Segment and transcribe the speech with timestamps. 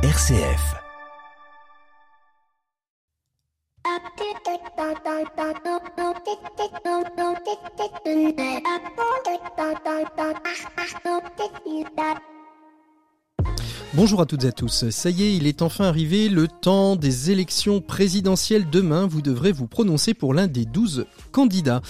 [0.00, 0.76] RCF.
[13.94, 14.88] Bonjour à toutes et à tous.
[14.90, 18.70] Ça y est, il est enfin arrivé le temps des élections présidentielles.
[18.70, 21.82] Demain, vous devrez vous prononcer pour l'un des 12 candidats.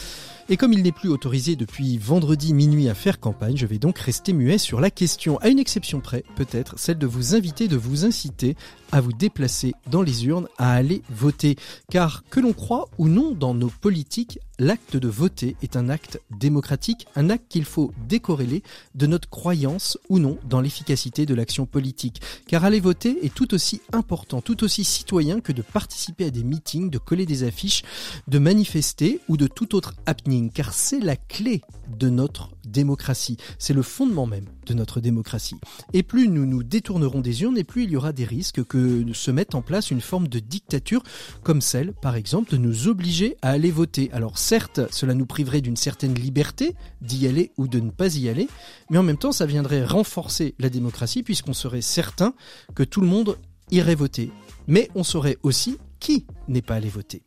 [0.51, 3.99] Et comme il n'est plus autorisé depuis vendredi minuit à faire campagne, je vais donc
[3.99, 7.77] rester muet sur la question, à une exception près, peut-être, celle de vous inviter, de
[7.77, 8.57] vous inciter
[8.93, 11.57] à vous déplacer dans les urnes, à aller voter.
[11.91, 16.21] Car que l'on croit ou non dans nos politiques, l'acte de voter est un acte
[16.31, 18.63] démocratique, un acte qu'il faut décorréler
[18.95, 22.21] de notre croyance ou non dans l'efficacité de l'action politique.
[22.47, 26.45] Car aller voter est tout aussi important, tout aussi citoyen que de participer à des
[26.45, 27.83] meetings, de coller des affiches,
[28.27, 30.51] de manifester ou de tout autre happening.
[30.51, 31.63] Car c'est la clé
[31.97, 33.37] de notre démocratie.
[33.59, 35.57] C'est le fondement même de notre démocratie.
[35.93, 39.05] Et plus nous nous détournerons des urnes, et plus il y aura des risques que
[39.13, 41.03] se mette en place une forme de dictature,
[41.43, 44.11] comme celle, par exemple, de nous obliger à aller voter.
[44.13, 48.29] Alors certes, cela nous priverait d'une certaine liberté d'y aller ou de ne pas y
[48.29, 48.49] aller,
[48.91, 52.35] mais en même temps, ça viendrait renforcer la démocratie, puisqu'on serait certain
[52.75, 53.39] que tout le monde
[53.71, 54.31] irait voter.
[54.67, 57.23] Mais on saurait aussi qui n'est pas allé voter.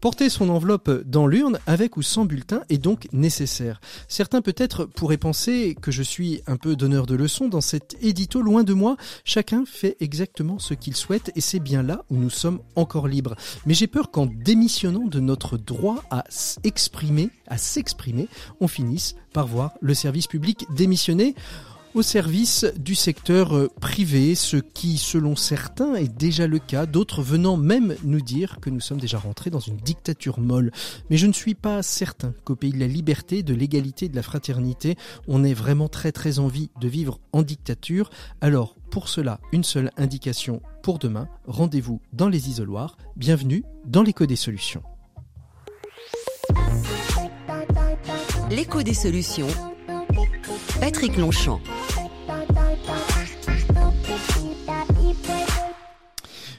[0.00, 3.80] Porter son enveloppe dans l'urne avec ou sans bulletin est donc nécessaire.
[4.08, 8.42] Certains peut-être pourraient penser que je suis un peu donneur de leçons dans cet édito
[8.42, 8.96] loin de moi.
[9.24, 13.36] Chacun fait exactement ce qu'il souhaite et c'est bien là où nous sommes encore libres.
[13.64, 18.28] Mais j'ai peur qu'en démissionnant de notre droit à s'exprimer, à s'exprimer,
[18.60, 21.34] on finisse par voir le service public démissionner
[21.96, 27.22] au service du secteur euh, privé, ce qui, selon certains, est déjà le cas, d'autres
[27.22, 30.72] venant même nous dire que nous sommes déjà rentrés dans une dictature molle.
[31.08, 34.22] Mais je ne suis pas certain qu'au pays de la liberté, de l'égalité, de la
[34.22, 38.10] fraternité, on ait vraiment très très envie de vivre en dictature.
[38.42, 42.98] Alors, pour cela, une seule indication pour demain, rendez-vous dans les isoloirs.
[43.16, 44.82] Bienvenue dans l'écho des solutions.
[48.50, 49.48] L'écho des solutions.
[50.78, 51.58] Patrick Longchamp.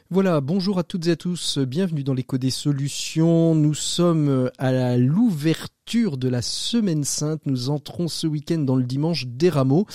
[0.10, 3.56] Voilà, bonjour à toutes et à tous, bienvenue dans l'écho des solutions.
[3.56, 9.28] Nous sommes à l'ouverture de la semaine sainte, nous entrons ce week-end dans le dimanche
[9.28, 9.86] des rameaux.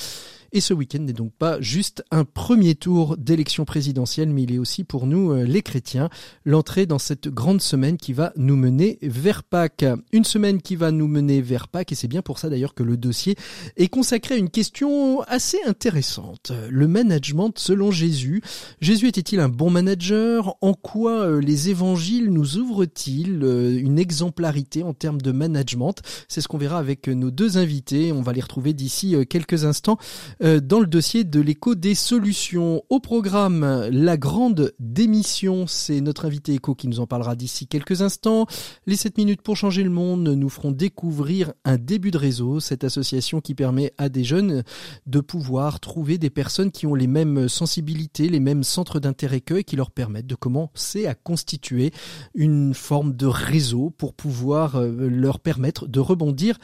[0.54, 4.58] Et ce week-end n'est donc pas juste un premier tour d'élection présidentielle, mais il est
[4.58, 6.10] aussi pour nous, euh, les chrétiens,
[6.44, 9.86] l'entrée dans cette grande semaine qui va nous mener vers Pâques.
[10.12, 12.82] Une semaine qui va nous mener vers Pâques, et c'est bien pour ça d'ailleurs que
[12.82, 13.34] le dossier
[13.78, 16.52] est consacré à une question assez intéressante.
[16.68, 18.42] Le management selon Jésus.
[18.82, 20.56] Jésus était-il un bon manager?
[20.60, 25.94] En quoi euh, les évangiles nous ouvrent-ils euh, une exemplarité en termes de management?
[26.28, 28.12] C'est ce qu'on verra avec nos deux invités.
[28.12, 29.96] On va les retrouver d'ici quelques instants
[30.42, 32.82] dans le dossier de l'écho des solutions.
[32.90, 38.02] Au programme, la grande démission, c'est notre invité écho qui nous en parlera d'ici quelques
[38.02, 38.46] instants.
[38.86, 42.82] Les 7 minutes pour changer le monde nous feront découvrir un début de réseau, cette
[42.82, 44.64] association qui permet à des jeunes
[45.06, 49.58] de pouvoir trouver des personnes qui ont les mêmes sensibilités, les mêmes centres d'intérêt qu'eux
[49.58, 51.92] et qui leur permettent de commencer à constituer
[52.34, 56.58] une forme de réseau pour pouvoir euh, leur permettre de rebondir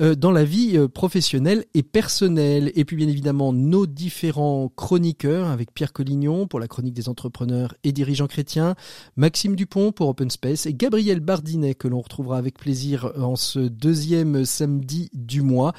[0.00, 2.70] euh, dans la vie professionnelle et personnelle.
[2.76, 7.08] Et puis bien évidemment, évidemment nos différents chroniqueurs avec Pierre Collignon pour la chronique des
[7.08, 8.74] entrepreneurs et dirigeants chrétiens,
[9.16, 13.60] Maxime Dupont pour Open Space et Gabriel Bardinet que l'on retrouvera avec plaisir en ce
[13.60, 15.72] deuxième samedi du mois.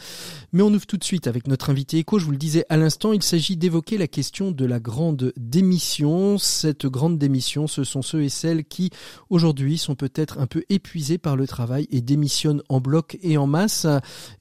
[0.54, 2.18] Mais on ouvre tout de suite avec notre invité écho.
[2.18, 6.40] Je vous le disais à l'instant, il s'agit d'évoquer la question de la grande démission.
[6.40, 8.90] Cette grande démission, ce sont ceux et celles qui
[9.30, 13.46] aujourd'hui sont peut-être un peu épuisés par le travail et démissionnent en bloc et en
[13.46, 13.86] masse.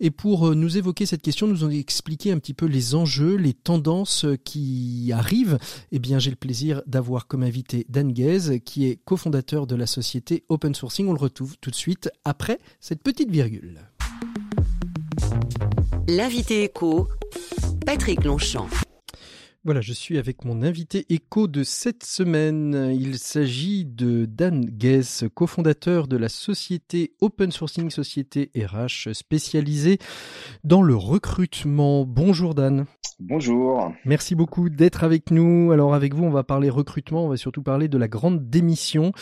[0.01, 3.55] Et pour nous évoquer cette question, nous ont expliqué un petit peu les enjeux, les
[3.55, 5.59] tendances qui arrivent,
[5.93, 9.87] eh bien j'ai le plaisir d'avoir comme invité Dan Guez, qui est cofondateur de la
[9.87, 11.09] société Open Sourcing.
[11.09, 13.81] On le retrouve tout de suite après cette petite virgule.
[16.09, 17.09] L'invité écho,
[17.87, 18.69] Patrick Longchamp.
[19.67, 22.93] Voilà, je suis avec mon invité écho de cette semaine.
[22.95, 29.97] Il s'agit de Dan Guess, cofondateur de la société Open Sourcing Société RH spécialisée
[30.65, 32.05] dans le recrutement.
[32.05, 32.85] Bonjour Dan.
[33.21, 33.91] Bonjour.
[34.05, 35.73] Merci beaucoup d'être avec nous.
[35.73, 39.13] Alors avec vous, on va parler recrutement, on va surtout parler de la grande démission.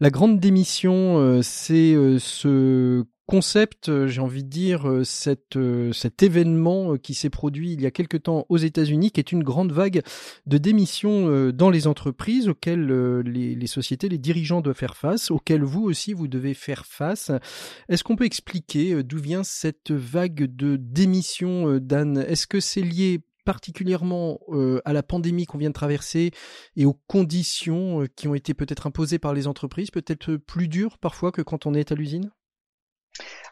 [0.00, 5.56] La grande démission, euh, c'est euh, ce concept, euh, j'ai envie de dire, euh, cet,
[5.56, 9.32] euh, cet événement qui s'est produit il y a quelque temps aux États-Unis, qui est
[9.32, 10.02] une grande vague
[10.46, 12.86] de démissions dans les entreprises auxquelles
[13.20, 17.30] les, sociétés, les dirigeants doivent faire face, auxquelles vous aussi vous devez faire face.
[17.88, 23.20] Est-ce qu'on peut expliquer d'où vient cette vague de démissions, Dan Est-ce que c'est lié
[23.44, 24.40] particulièrement
[24.84, 26.30] à la pandémie qu'on vient de traverser
[26.76, 31.32] et aux conditions qui ont été peut-être imposées par les entreprises, peut-être plus dur parfois
[31.32, 32.30] que quand on est à l'usine?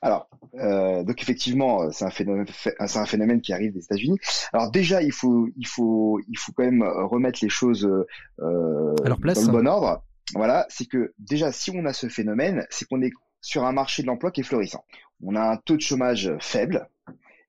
[0.02, 4.18] Alors, euh, donc effectivement, c'est un phénomène, c'est un phénomène qui arrive des États-Unis.
[4.52, 9.16] Alors déjà, il faut, il faut, il faut quand même remettre les choses euh, dans
[9.16, 10.02] le bon ordre.
[10.34, 14.02] Voilà, c'est que déjà, si on a ce phénomène, c'est qu'on est sur un marché
[14.02, 14.84] de l'emploi qui est florissant.
[15.22, 16.88] On a un taux de chômage faible,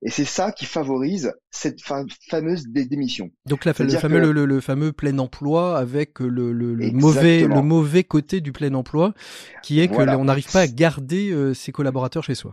[0.04, 3.30] et c'est ça qui favorise cette fameuse démission.
[3.46, 6.52] Donc la, le, fameux, le, fameux plein emploi avec le,
[6.92, 9.14] mauvais, le mauvais côté du plein emploi,
[9.62, 12.52] qui est que on n'arrive pas à garder euh, ses collaborateurs chez soi.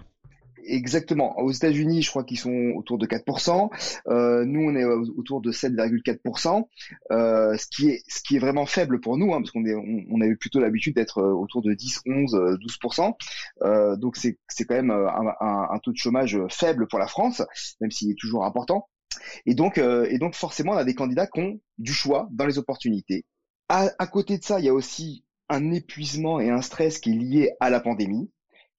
[0.69, 1.39] Exactement.
[1.39, 3.69] Aux États-Unis, je crois qu'ils sont autour de 4%.
[4.07, 6.67] Euh, nous, on est autour de 7,4%,
[7.11, 9.73] euh, ce qui est ce qui est vraiment faible pour nous, hein, parce qu'on est
[9.73, 13.13] on, a eu plutôt l'habitude d'être euh, autour de 10, 11, 12%.
[13.63, 17.41] Euh, donc c'est c'est quand même euh, un, taux de chômage faible pour la France,
[17.81, 18.87] même s'il est toujours important.
[19.47, 22.45] Et donc euh, et donc forcément, on a des candidats qui ont du choix dans
[22.45, 23.25] les opportunités.
[23.69, 27.11] À, à côté de ça, il y a aussi un épuisement et un stress qui
[27.11, 28.29] est lié à la pandémie,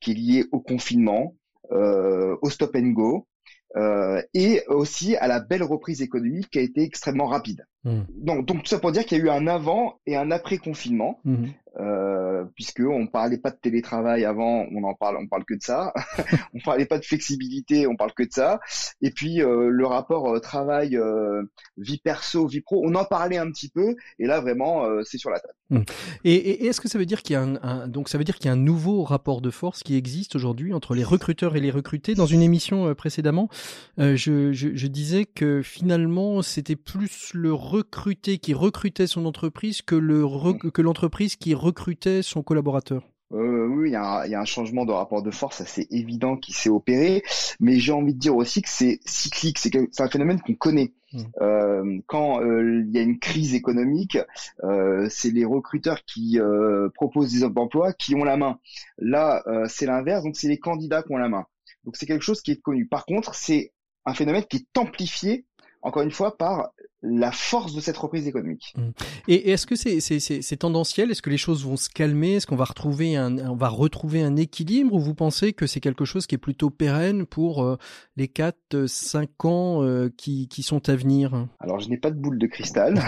[0.01, 1.40] qui est lié au confinement, euh,
[1.71, 3.27] au stop and go,
[3.77, 7.67] euh, et aussi à la belle reprise économique qui a été extrêmement rapide.
[7.85, 8.01] Mmh.
[8.11, 10.59] Donc, donc tout ça pour dire qu'il y a eu un avant et un après
[10.59, 11.21] confinement.
[11.25, 11.47] Mmh.
[11.79, 15.63] Euh, puisque on parlait pas de télétravail avant, on en parle, on parle que de
[15.63, 15.93] ça.
[16.55, 18.61] on parlait pas de flexibilité, on parle que de ça.
[19.01, 21.43] Et puis euh, le rapport euh, travail euh,
[21.77, 23.95] vie perso vie pro, on en parlait un petit peu.
[24.19, 25.55] Et là vraiment, c'est sur la table.
[25.71, 25.85] Hum.
[26.25, 28.37] Et, et est-ce que ça veut dire qu'il y a un, donc ça veut dire
[28.37, 31.61] qu'il y a un nouveau rapport de force qui existe aujourd'hui entre les recruteurs et
[31.61, 32.15] les recrutés?
[32.15, 33.49] Dans une émission précédemment,
[33.99, 39.95] je, je, je disais que finalement c'était plus le recruté qui recrutait son entreprise que
[39.95, 40.59] le hum.
[40.59, 43.03] que l'entreprise qui recrutait son collaborateur
[43.33, 45.61] euh, oui, il y, a un, il y, a un, changement de rapport de force
[45.61, 47.23] assez évident qui s'est opéré,
[47.61, 50.95] mais j'ai envie de dire aussi que c'est cyclique, c'est un phénomène qu'on connaît.
[51.13, 51.23] Mmh.
[51.41, 54.19] Euh, quand euh, il y a une crise économique,
[54.65, 56.41] euh, c'est les recruteurs qui
[56.97, 58.59] proposent des offres d'emploi qui ont la main.
[58.99, 61.47] Là, c'est l'inverse, donc c'est les candidats qui ont la main.
[61.85, 62.87] Donc c'est quelque chose qui est connu.
[62.87, 63.73] Par contre, c'est
[64.07, 65.45] un phénomène qui est amplifié
[65.83, 66.73] encore une fois, par
[67.03, 68.75] la force de cette reprise économique.
[68.77, 68.91] Mmh.
[69.29, 71.11] Et est-ce que c'est tendanciel?
[71.11, 72.35] Est-ce que les choses vont se calmer?
[72.35, 74.95] Est-ce qu'on va retrouver un on va retrouver un équilibre?
[74.95, 77.77] Ou vous pensez que c'est quelque chose qui est plutôt pérenne pour euh,
[78.17, 81.47] les 4 5 ans euh, qui qui sont à venir?
[81.59, 83.01] Alors, je n'ai pas de boule de cristal.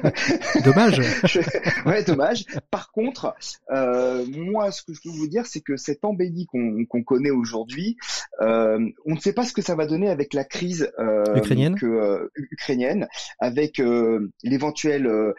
[0.64, 1.00] dommage.
[1.86, 2.44] Ouais, dommage.
[2.70, 3.34] Par contre,
[3.70, 7.96] euh, moi ce que je peux vous dire c'est que cette embellie qu'on connaît aujourd'hui,
[8.40, 10.90] euh, on ne sait pas ce que ça va donner avec la crise
[11.36, 11.74] ukrainienne.
[11.76, 13.08] Que, euh, ukrainienne,
[13.38, 15.34] avec euh, l'éventuelle euh,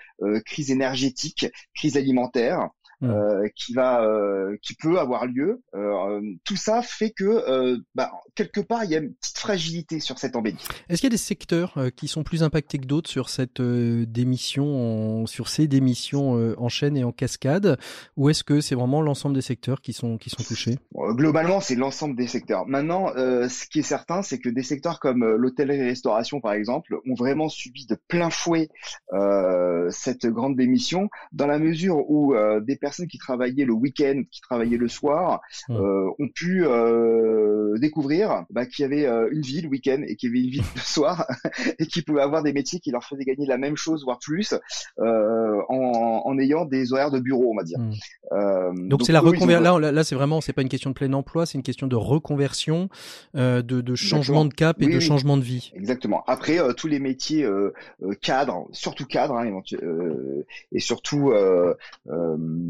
[0.45, 2.69] crise énergétique, crise alimentaire.
[3.03, 3.09] Mmh.
[3.09, 5.61] Euh, qui va, euh, qui peut avoir lieu.
[5.75, 10.17] Euh, tout ça fait que, bah, quelque part, il y a une petite fragilité sur
[10.19, 10.55] cette embellie.
[10.87, 15.23] Est-ce qu'il y a des secteurs qui sont plus impactés que d'autres sur cette démission,
[15.23, 17.77] en, sur ces démissions en chaîne et en cascade,
[18.15, 20.77] ou est-ce que c'est vraiment l'ensemble des secteurs qui sont qui sont touchés?
[20.95, 22.65] Globalement, c'est l'ensemble des secteurs.
[22.67, 27.49] Maintenant, ce qui est certain, c'est que des secteurs comme l'hôtellerie-restauration, par exemple, ont vraiment
[27.49, 28.69] subi de plein fouet
[29.89, 34.77] cette grande démission, dans la mesure où des personnes qui travaillaient le week-end, qui travaillaient
[34.77, 35.75] le soir, mmh.
[35.75, 40.15] euh, ont pu euh, découvrir bah, qu'il y avait euh, une vie le week-end et
[40.15, 41.27] qu'il y avait une vie le soir
[41.79, 44.53] et qu'ils pouvaient avoir des métiers qui leur faisaient gagner la même chose, voire plus,
[44.97, 47.79] en, en, ayant des horaires de bureau, on va dire.
[47.79, 48.87] Mmh.
[48.87, 49.77] donc, c'est la reconversion.
[49.77, 51.95] Là, là c'est vraiment, c'est pas une question de plein emploi, c'est une question de
[51.95, 52.89] reconversion,
[53.33, 55.71] de, de, changement de cap et de changement de vie.
[55.75, 56.23] Exactement.
[56.27, 57.47] Après, tous les métiers
[58.21, 59.61] cadres, surtout cadres, hein,
[60.71, 61.33] et surtout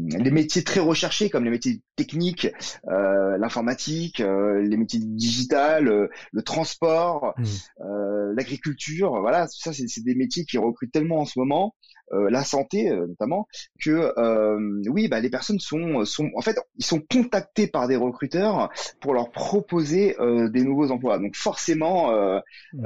[0.06, 2.48] les métiers très recherchés comme les métiers techniques,
[2.88, 8.34] euh, l'informatique, euh, les métiers digital, euh, le transport, mmh.
[8.34, 11.74] l'agriculture, voilà, ça c'est des métiers qui recrutent tellement en ce moment
[12.12, 13.48] euh, la santé euh, notamment,
[13.82, 17.96] que euh, oui, bah, les personnes sont, sont, en fait, ils sont contactés par des
[17.96, 18.70] recruteurs
[19.00, 20.16] pour leur proposer
[20.52, 21.18] des nouveaux emplois.
[21.18, 22.82] Donc forcément, mmh.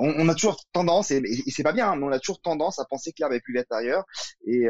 [0.00, 2.78] on, on, a toujours tendance, et, c'est pas bien, hein, mais on a toujours tendance
[2.78, 4.04] à penser que l'herbe est plus verte ailleurs,
[4.46, 4.66] et,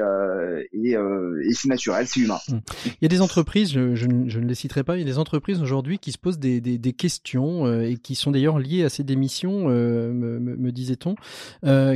[0.73, 2.38] et, et c'est naturel, c'est humain.
[2.49, 2.59] Mmh.
[2.87, 5.06] Il y a des entreprises, je, je, je, ne les citerai pas, il y a
[5.06, 8.85] des entreprises aujourd'hui qui se posent des, des, des questions et qui sont d'ailleurs liées
[8.85, 11.14] à ces démissions, me, me, me disait-on,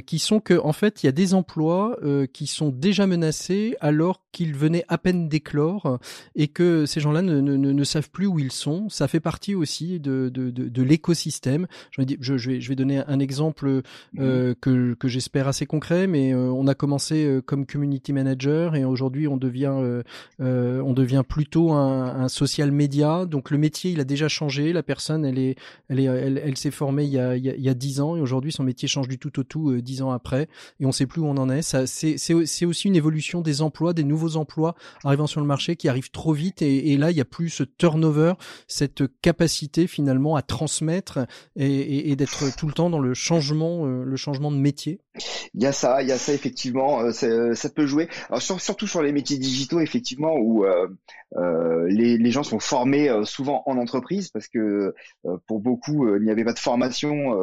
[0.00, 1.96] qui sont que en fait, il y a des emplois emplois
[2.32, 5.98] qui sont déjà menacés alors qu'ils venaient à peine d'éclore
[6.34, 8.88] et que ces gens-là ne, ne, ne, savent plus où ils sont.
[8.88, 11.66] Ça fait partie aussi de, de, de, de l'écosystème.
[11.90, 13.82] Je, je, je, vais, je vais donner un exemple
[14.18, 18.74] euh, que, que j'espère assez concret, mais euh, on a commencé euh, comme community manager
[18.74, 20.02] et aujourd'hui on devient euh,
[20.40, 23.26] euh, on devient plutôt un, un, social media.
[23.26, 24.72] Donc le métier il a déjà changé.
[24.72, 25.56] La personne elle est
[25.88, 28.20] elle est elle, elle s'est formée il y a il y a dix ans et
[28.20, 30.48] aujourd'hui son métier change du tout au tout dix ans après
[30.80, 31.62] et on sait plus où on en est.
[31.62, 34.75] C'est aussi une évolution des emplois, des nouveaux emplois
[35.05, 37.62] arrivant sur le marché qui arrivent trop vite et, là il y a plus ce
[37.62, 38.35] turnover,
[38.69, 41.21] cette capacité finalement à transmettre
[41.57, 45.00] et, d'être tout le temps dans le changement, euh, le changement de métier.
[45.55, 48.09] Il y a ça, il y a ça effectivement, euh, euh, ça peut jouer.
[48.38, 50.64] Surtout sur les métiers digitaux effectivement où
[51.88, 54.95] les, gens sont formés souvent en entreprise parce que
[55.47, 57.35] pour beaucoup il n'y avait pas de formation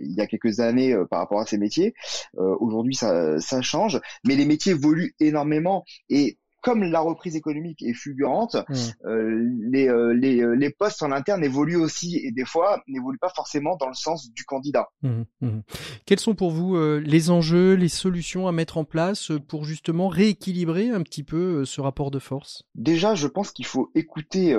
[0.00, 1.94] il y a quelques années par rapport à ces métiers.
[2.36, 7.94] Aujourd'hui ça, ça change, mais les métiers évoluent énormément et comme la reprise économique est
[7.94, 8.74] fulgurante, mmh.
[9.06, 13.18] euh, les, euh, les, euh, les, postes en interne évoluent aussi et des fois n'évoluent
[13.18, 14.88] pas forcément dans le sens du candidat.
[15.02, 15.60] Mmh, mmh.
[16.06, 20.90] Quels sont pour vous les enjeux, les solutions à mettre en place pour justement rééquilibrer
[20.90, 22.64] un petit peu ce rapport de force?
[22.74, 24.56] Déjà, je pense qu'il faut écouter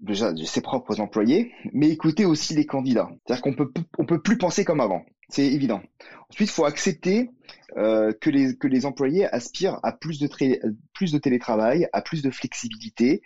[0.00, 3.10] déjà ses propres employés, mais écouter aussi les candidats.
[3.26, 5.04] C'est-à-dire qu'on peut on peut plus penser comme avant.
[5.30, 5.82] C'est évident.
[6.30, 7.30] Ensuite, il faut accepter
[7.76, 10.28] euh, que, les, que les employés aspirent à plus de,
[10.92, 13.22] plus de télétravail, à plus de flexibilité,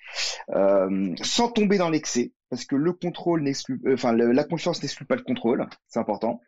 [0.51, 5.07] euh, sans tomber dans l'excès parce que le contrôle n'exclut, euh, enfin la confiance n'exclut
[5.07, 6.41] pas le contrôle, c'est important.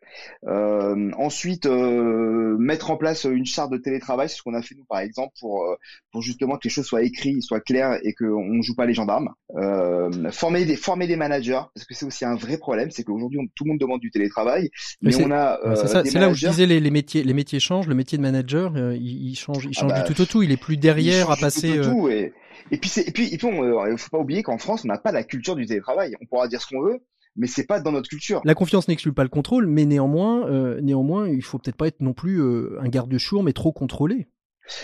[0.47, 4.75] Euh, ensuite, euh, mettre en place une charte de télétravail, c'est ce qu'on a fait
[4.75, 5.65] nous par exemple pour
[6.13, 8.93] pour justement que les choses soient écrites, soient claires et qu'on ne joue pas les
[8.93, 9.33] gendarmes.
[10.31, 13.65] former des former des managers, parce que c'est aussi un vrai problème, c'est qu'aujourd'hui tout
[13.65, 14.69] le monde demande du télétravail,
[15.01, 17.95] mais, on a c'est là où je disais les, les, métiers les métiers changent, le
[17.95, 20.57] métier de manager il, change il ah change du bah, tout au tout, il est
[20.57, 21.81] plus derrière à passer.
[21.81, 22.31] Tout, tout et,
[22.71, 24.97] et puis, et puis, et puis, euh, il faut pas oublier qu'en France, on n'a
[24.97, 26.15] pas la culture du télétravail.
[26.21, 26.99] On pourra dire ce qu'on veut,
[27.35, 28.41] mais c'est pas dans notre culture.
[28.43, 32.01] La confiance n'exclut pas le contrôle, mais néanmoins, euh, néanmoins, il faut peut-être pas être
[32.01, 34.27] non plus euh, un garde-chour, mais trop contrôlé.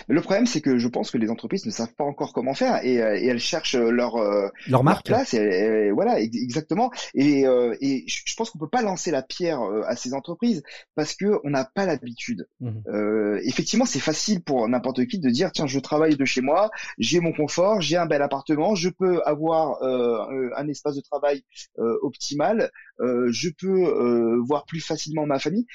[0.07, 2.83] Le problème, c'est que je pense que les entreprises ne savent pas encore comment faire
[2.83, 5.33] et, euh, et elles cherchent leur euh, leur marque, place.
[5.33, 6.91] Et, voilà, exactement.
[7.13, 10.63] Et, euh, et je pense qu'on peut pas lancer la pierre à ces entreprises
[10.95, 12.47] parce que on n'a pas l'habitude.
[12.59, 13.37] Mmh.
[13.43, 17.19] effectivement, c'est facile pour n'importe qui de dire tiens, je travaille de chez moi, j'ai
[17.19, 21.43] mon confort, j'ai un bel appartement, je peux avoir un espace de travail
[21.77, 25.65] optimal, je peux voir plus facilement ma famille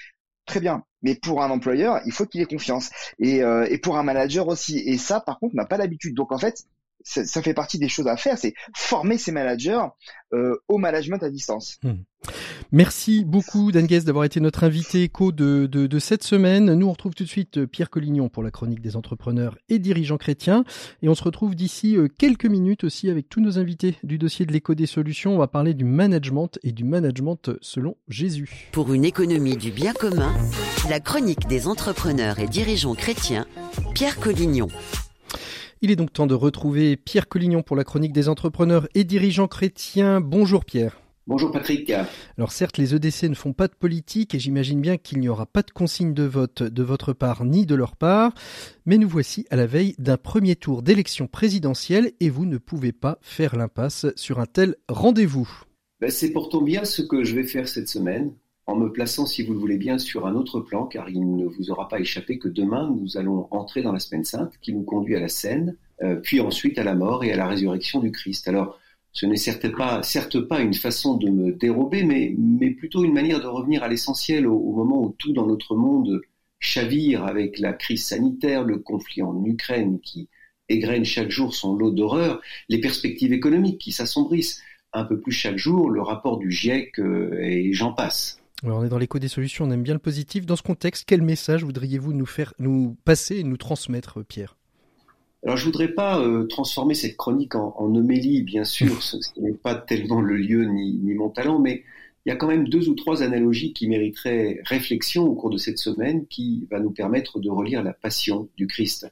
[0.48, 0.82] très bien.
[1.02, 2.90] Mais pour un employeur, il faut qu'il ait confiance.
[3.20, 4.78] Et, euh, et pour un manager aussi.
[4.80, 6.14] Et ça, par contre, on n'a pas l'habitude.
[6.14, 6.64] Donc en fait,
[7.04, 9.82] ça, fait partie des choses à faire, c'est former ces managers
[10.34, 11.78] euh, au management à distance.
[11.82, 12.02] Hmm.
[12.72, 16.74] Merci beaucoup Dan d'avoir été notre invité éco de, de, de, cette semaine.
[16.74, 19.78] Nous on retrouve tout de suite euh, Pierre Collignon pour la chronique des entrepreneurs et
[19.78, 20.64] dirigeants chrétiens.
[21.00, 24.44] Et on se retrouve d'ici euh, quelques minutes aussi avec tous nos invités du dossier
[24.44, 25.34] de l'éco des solutions.
[25.34, 28.68] On va parler du management et du management selon Jésus.
[28.72, 30.34] Pour une économie du bien commun,
[30.90, 33.46] la chronique des entrepreneurs et dirigeants chrétiens,
[33.94, 34.68] Pierre Collignon.
[35.80, 39.47] Il est donc temps de retrouver Pierre Collignon pour la chronique des entrepreneurs et dirigeants
[39.47, 40.20] chrétiens.
[40.20, 41.00] Bonjour Pierre.
[41.28, 41.92] Bonjour Patrick.
[42.37, 45.47] Alors certes, les EDC ne font pas de politique et j'imagine bien qu'il n'y aura
[45.47, 48.32] pas de consigne de vote de votre part ni de leur part,
[48.87, 52.92] mais nous voici à la veille d'un premier tour d'élection présidentielle et vous ne pouvez
[52.92, 55.49] pas faire l'impasse sur un tel rendez-vous.
[56.00, 58.32] Ben, c'est pourtant bien ce que je vais faire cette semaine
[58.68, 61.46] en me plaçant, si vous le voulez bien, sur un autre plan, car il ne
[61.46, 64.82] vous aura pas échappé que demain, nous allons entrer dans la semaine sainte, qui nous
[64.82, 68.12] conduit à la scène, euh, puis ensuite à la mort et à la résurrection du
[68.12, 68.46] Christ.
[68.46, 68.78] Alors,
[69.12, 73.82] ce n'est certes pas, une façon de me dérober, mais, plutôt une manière de revenir
[73.82, 76.20] à l'essentiel au, moment où tout dans notre monde
[76.60, 80.28] chavire avec la crise sanitaire, le conflit en Ukraine qui
[80.68, 84.60] égrène chaque jour son lot d'horreur, les perspectives économiques qui s'assombrissent
[84.92, 88.38] un peu plus chaque jour, le rapport du GIEC euh, et j'en passe.
[88.64, 90.44] Alors on est dans l'écho des solutions, on aime bien le positif.
[90.44, 94.56] Dans ce contexte, quel message voudriez-vous nous faire, nous passer et nous transmettre, Pierre?
[95.44, 99.52] Alors je voudrais pas euh, transformer cette chronique en, en homélie, bien sûr, ce, n'est
[99.52, 101.84] pas tellement le lieu ni, ni, mon talent, mais
[102.26, 105.56] il y a quand même deux ou trois analogies qui mériteraient réflexion au cours de
[105.56, 109.06] cette semaine, qui va nous permettre de relire la passion du Christ.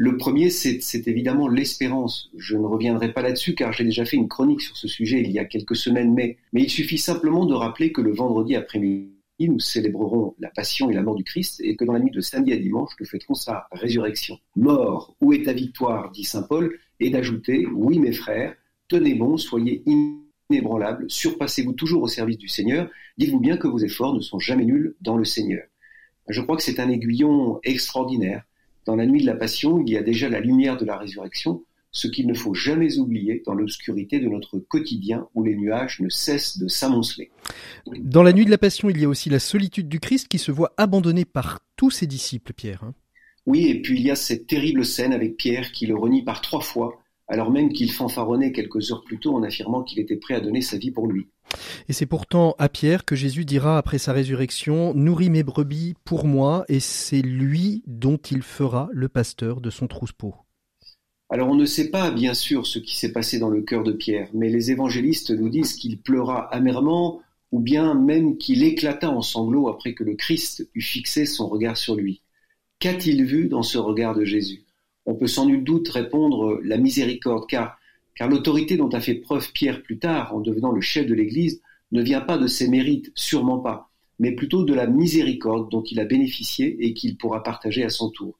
[0.00, 2.30] Le premier, c'est évidemment l'espérance.
[2.36, 5.32] Je ne reviendrai pas là-dessus car j'ai déjà fait une chronique sur ce sujet il
[5.32, 9.58] y a quelques semaines, mais, il suffit simplement de rappeler que le vendredi après-midi, nous
[9.58, 12.52] célébrerons la passion et la mort du Christ et que dans la nuit de samedi
[12.52, 14.38] à dimanche, nous fêterons sa résurrection.
[14.54, 16.12] Mort, où est ta victoire?
[16.12, 18.54] dit Saint Paul, et d'ajouter, oui mes frères,
[18.86, 19.82] tenez bon, soyez
[20.48, 24.64] inébranlables, surpassez-vous toujours au service du Seigneur, dites-vous bien que vos efforts ne sont jamais
[24.64, 25.64] nuls dans le Seigneur.
[26.28, 28.44] Je crois que c'est un aiguillon extraordinaire.
[28.88, 31.62] Dans la nuit de la passion, il y a déjà la lumière de la résurrection,
[31.90, 36.08] ce qu'il ne faut jamais oublier dans l'obscurité de notre quotidien où les nuages ne
[36.08, 37.30] cessent de s'amonceler.
[37.98, 40.38] Dans la nuit de la passion, il y a aussi la solitude du Christ qui
[40.38, 42.82] se voit abandonné par tous ses disciples, Pierre.
[42.82, 42.94] Hein.
[43.44, 46.40] Oui, et puis il y a cette terrible scène avec Pierre qui le renie par
[46.40, 50.32] trois fois, alors même qu'il fanfaronnait quelques heures plus tôt en affirmant qu'il était prêt
[50.32, 51.28] à donner sa vie pour lui.
[51.88, 56.24] Et c'est pourtant à Pierre que Jésus dira après sa résurrection, Nourris mes brebis pour
[56.24, 60.34] moi, et c'est lui dont il fera le pasteur de son troupeau.
[61.30, 63.92] Alors on ne sait pas bien sûr ce qui s'est passé dans le cœur de
[63.92, 67.20] Pierre, mais les évangélistes nous disent qu'il pleura amèrement,
[67.52, 71.76] ou bien même qu'il éclata en sanglots après que le Christ eut fixé son regard
[71.76, 72.22] sur lui.
[72.78, 74.64] Qu'a-t-il vu dans ce regard de Jésus?
[75.06, 77.77] On peut sans nul doute répondre la miséricorde, car,
[78.18, 81.62] car l'autorité dont a fait preuve Pierre plus tard, en devenant le chef de l'Église,
[81.92, 86.00] ne vient pas de ses mérites, sûrement pas, mais plutôt de la miséricorde dont il
[86.00, 88.36] a bénéficié et qu'il pourra partager à son tour.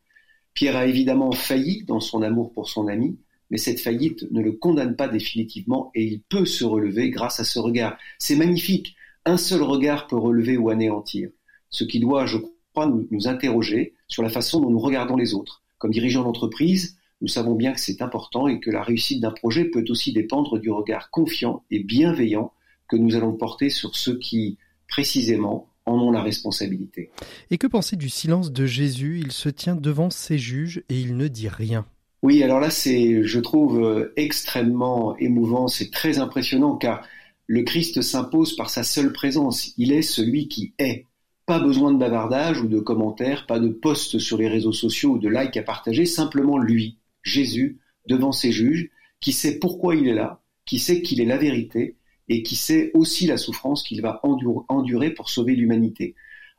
[0.52, 3.18] Pierre a évidemment failli dans son amour pour son ami,
[3.50, 7.44] mais cette faillite ne le condamne pas définitivement et il peut se relever grâce à
[7.44, 7.96] ce regard.
[8.18, 8.96] C'est magnifique.
[9.24, 11.30] Un seul regard peut relever ou anéantir.
[11.70, 12.38] Ce qui doit, je
[12.72, 15.62] crois, nous, nous interroger sur la façon dont nous regardons les autres.
[15.78, 19.64] Comme dirigeant d'entreprise, nous savons bien que c'est important et que la réussite d'un projet
[19.64, 22.52] peut aussi dépendre du regard confiant et bienveillant
[22.88, 24.56] que nous allons porter sur ceux qui,
[24.88, 27.10] précisément, en ont la responsabilité.
[27.50, 29.20] Et que penser du silence de Jésus?
[29.20, 31.84] Il se tient devant ses juges et il ne dit rien.
[32.22, 37.06] Oui, alors là, c'est, je trouve, euh, extrêmement émouvant, c'est très impressionnant car
[37.46, 39.72] le Christ s'impose par sa seule présence.
[39.76, 41.06] Il est celui qui est.
[41.46, 45.18] Pas besoin de bavardage ou de commentaires, pas de posts sur les réseaux sociaux ou
[45.18, 50.14] de likes à partager, simplement lui, Jésus, devant ses juges, qui sait pourquoi il est
[50.14, 51.96] là, qui sait qu'il est la vérité
[52.28, 56.14] et qui sait aussi la souffrance qu'il va endurer pour sauver l'humanité.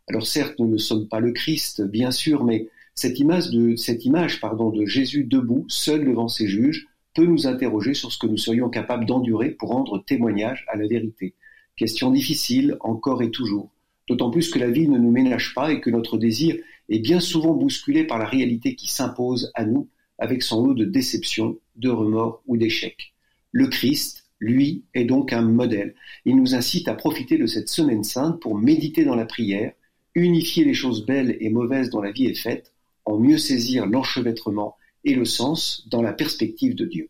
[0.08, 5.24] Alors certes, nous ne sommes pas le Christ, bien sûr, mais cette image de, Jésus
[5.24, 9.51] debout, seul devant ses juges, peut nous interroger sur ce que nous serions capables d'endurer
[9.51, 11.36] pour rendre témoignage à la vérité.
[11.75, 13.70] Question difficile, encore et toujours.
[14.08, 16.56] D'autant plus que la vie ne nous ménage pas et que notre désir
[16.89, 19.88] est bien souvent bousculé par la réalité qui s'impose à nous
[20.19, 23.13] avec son lot de déceptions, de remords ou d'échecs.
[23.51, 25.95] Le Christ, lui est donc un modèle.
[26.25, 29.73] Il nous incite à profiter de cette semaine sainte pour méditer dans la prière,
[30.15, 32.73] unifier les choses belles et mauvaises dont la vie est faite,
[33.05, 37.10] en mieux saisir l'enchevêtrement et le sens dans la perspective de Dieu.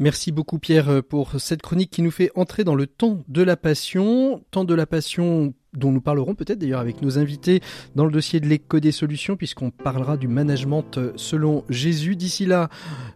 [0.00, 3.58] Merci beaucoup Pierre pour cette chronique qui nous fait entrer dans le temps de la
[3.58, 7.60] passion, temps de la passion dont nous parlerons peut-être d'ailleurs avec nos invités
[7.96, 12.16] dans le dossier de l'éco des solutions puisqu'on parlera du management selon Jésus.
[12.16, 12.70] D'ici là,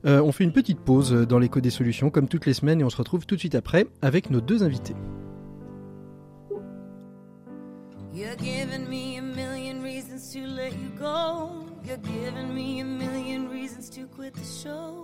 [0.04, 2.84] euh, on fait une petite pause dans l'éco des solutions comme toutes les semaines et
[2.84, 4.94] on se retrouve tout de suite après avec nos deux invités.
[12.54, 13.48] Million
[14.30, 15.03] the show.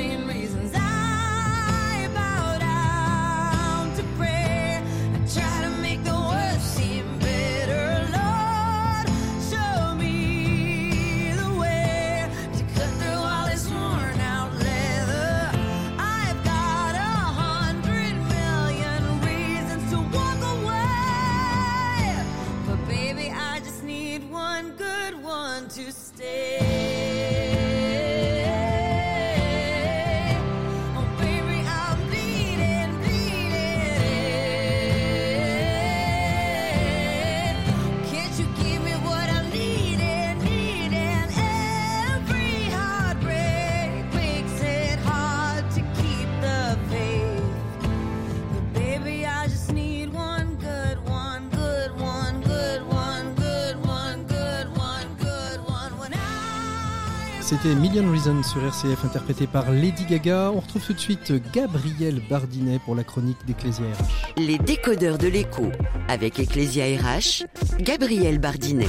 [57.51, 60.51] C'était Million Reasons sur RCF interprété par Lady Gaga.
[60.55, 64.39] On retrouve tout de suite Gabriel Bardinet pour la chronique d'Ecclesia RH.
[64.41, 65.69] Les décodeurs de l'écho
[66.07, 67.43] avec Ecclesia RH,
[67.81, 68.87] Gabriel Bardinet.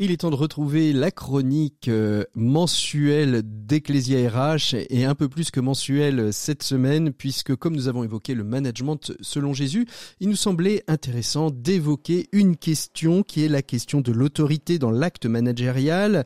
[0.00, 5.50] Il est temps de retrouver la chronique euh, mensuelle d'Ecclesia RH et un peu plus
[5.50, 9.88] que mensuelle cette semaine puisque comme nous avons évoqué le management selon Jésus,
[10.20, 15.26] il nous semblait intéressant d'évoquer une question qui est la question de l'autorité dans l'acte
[15.26, 16.24] managérial.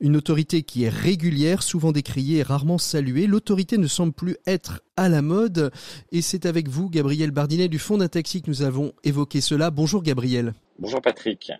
[0.00, 3.26] Une autorité qui est régulière, souvent décriée rarement saluée.
[3.26, 5.72] L'autorité ne semble plus être à la mode.
[6.10, 9.70] Et c'est avec vous, Gabriel Bardinet, du fond d'un taxi, que nous avons évoqué cela.
[9.70, 10.54] Bonjour Gabriel.
[10.78, 11.52] Bonjour Patrick.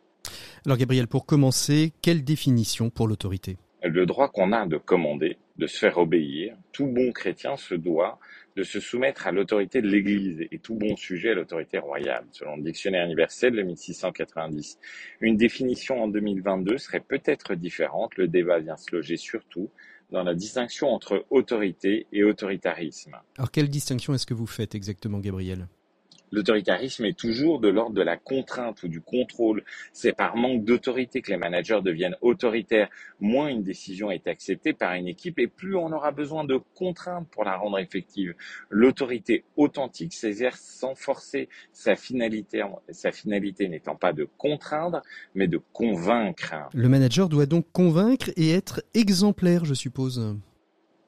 [0.67, 3.57] Alors Gabriel, pour commencer, quelle définition pour l'autorité?
[3.83, 6.55] Le droit qu'on a de commander, de se faire obéir.
[6.73, 8.19] Tout bon chrétien se doit
[8.57, 12.57] de se soumettre à l'autorité de l'Église et tout bon sujet à l'autorité royale, selon
[12.57, 14.79] le dictionnaire universel de 1690.
[15.21, 18.17] Une définition en 2022 serait peut-être différente.
[18.17, 19.71] Le débat vient se loger surtout
[20.11, 23.17] dans la distinction entre autorité et autoritarisme.
[23.39, 25.69] Alors quelle distinction est-ce que vous faites exactement, Gabriel?
[26.33, 29.65] L'autoritarisme est toujours de l'ordre de la contrainte ou du contrôle.
[29.93, 32.89] C'est par manque d'autorité que les managers deviennent autoritaires.
[33.21, 37.29] Moins une décision est acceptée par une équipe et plus on aura besoin de contraintes
[37.31, 38.35] pour la rendre effective.
[38.69, 45.03] L'autorité authentique s'exerce sans forcer, sa finalité, sa finalité n'étant pas de contraindre,
[45.35, 46.55] mais de convaincre.
[46.73, 50.37] Le manager doit donc convaincre et être exemplaire, je suppose.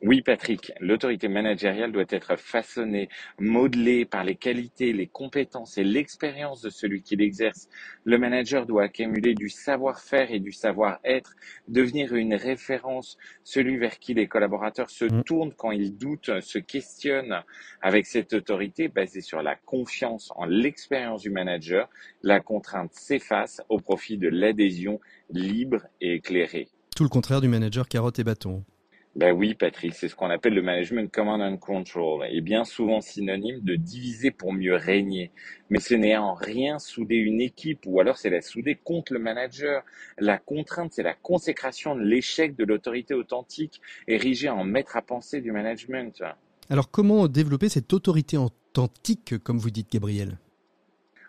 [0.05, 6.61] Oui, Patrick, l'autorité managériale doit être façonnée, modelée par les qualités, les compétences et l'expérience
[6.61, 7.69] de celui qui l'exerce.
[8.05, 11.37] Le manager doit accumuler du savoir-faire et du savoir-être,
[11.69, 15.23] devenir une référence, celui vers qui les collaborateurs se mmh.
[15.23, 17.41] tournent quand ils doutent, se questionnent.
[17.81, 21.89] Avec cette autorité basée sur la confiance en l'expérience du manager,
[22.25, 24.99] la contrainte s'efface au profit de l'adhésion
[25.31, 26.67] libre et éclairée.
[26.97, 28.65] Tout le contraire du manager carotte et bâton.
[29.15, 33.03] Ben oui, Patrick, c'est ce qu'on appelle le management command and control, et bien souvent
[33.03, 35.31] synonyme de diviser pour mieux régner.
[35.69, 39.19] Mais ce n'est en rien souder une équipe, ou alors c'est la souder contre le
[39.19, 39.85] manager.
[40.19, 45.43] La contrainte, c'est la consécration de l'échec de l'autorité authentique, érigée en maître à penser
[45.43, 46.23] du management.
[46.71, 50.39] Alors comment développer cette autorité authentique, comme vous dites, Gabriel?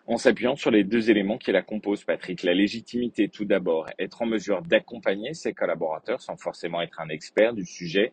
[0.06, 2.42] En s'appuyant sur les deux éléments qui la composent, Patrick.
[2.42, 7.54] La légitimité, tout d'abord, être en mesure d'accompagner ses collaborateurs sans forcément être un expert
[7.54, 8.12] du sujet,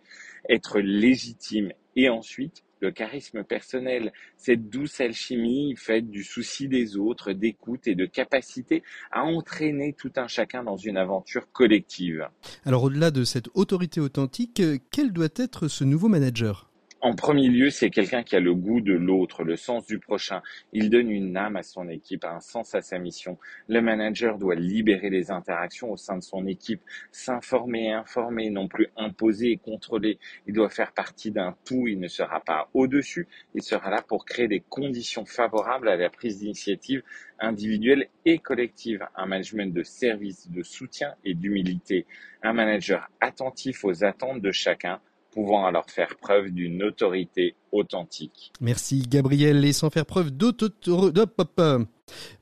[0.50, 7.32] être légitime et ensuite le charisme personnel, cette douce alchimie faite du souci des autres,
[7.32, 12.28] d'écoute et de capacité à entraîner tout un chacun dans une aventure collective.
[12.66, 16.71] Alors au-delà de cette autorité authentique, quel doit être ce nouveau manager?
[17.02, 20.44] En premier lieu, c'est quelqu'un qui a le goût de l'autre, le sens du prochain.
[20.72, 23.40] Il donne une âme à son équipe, un sens à sa mission.
[23.68, 28.68] Le manager doit libérer les interactions au sein de son équipe, s'informer et informer, non
[28.68, 30.20] plus imposer et contrôler.
[30.46, 34.24] Il doit faire partie d'un tout, il ne sera pas au-dessus, il sera là pour
[34.24, 37.02] créer des conditions favorables à la prise d'initiative
[37.40, 39.08] individuelle et collective.
[39.16, 42.06] Un management de service, de soutien et d'humilité.
[42.44, 45.00] Un manager attentif aux attentes de chacun
[45.32, 48.52] pouvant alors faire preuve d'une autorité authentique.
[48.60, 50.92] Merci Gabriel et sans faire preuve d'autorité.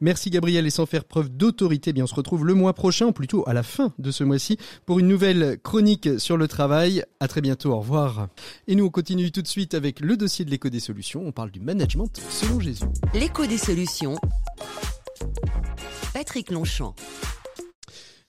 [0.01, 3.11] Merci Gabriel et sans faire preuve d'autorité, eh bien on se retrouve le mois prochain,
[3.11, 7.03] plutôt à la fin de ce mois-ci, pour une nouvelle chronique sur le travail.
[7.19, 8.29] À très bientôt, au revoir.
[8.67, 11.21] Et nous on continue tout de suite avec le dossier de l'écho des solutions.
[11.23, 12.85] On parle du management selon Jésus.
[13.13, 14.15] L'écho des solutions.
[16.13, 16.95] Patrick Longchamp.